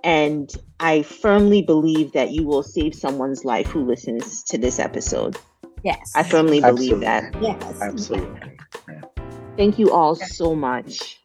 And 0.03 0.55
I 0.79 1.01
firmly 1.01 1.62
believe 1.62 2.12
that 2.12 2.31
you 2.31 2.45
will 2.45 2.62
save 2.62 2.95
someone's 2.95 3.43
life 3.43 3.69
who 3.69 3.87
listens 3.87 4.43
to 4.51 4.59
this 4.59 4.79
episode. 4.79 5.39
Yes. 5.85 6.12
I 6.14 6.22
firmly 6.22 6.61
believe 6.61 7.03
Absolutely. 7.03 7.05
that. 7.05 7.37
yes. 7.41 7.82
Absolutely. 7.82 8.57
Thank 9.57 9.78
you 9.78 9.93
all 9.93 10.14
so 10.14 10.55
much. 10.57 11.24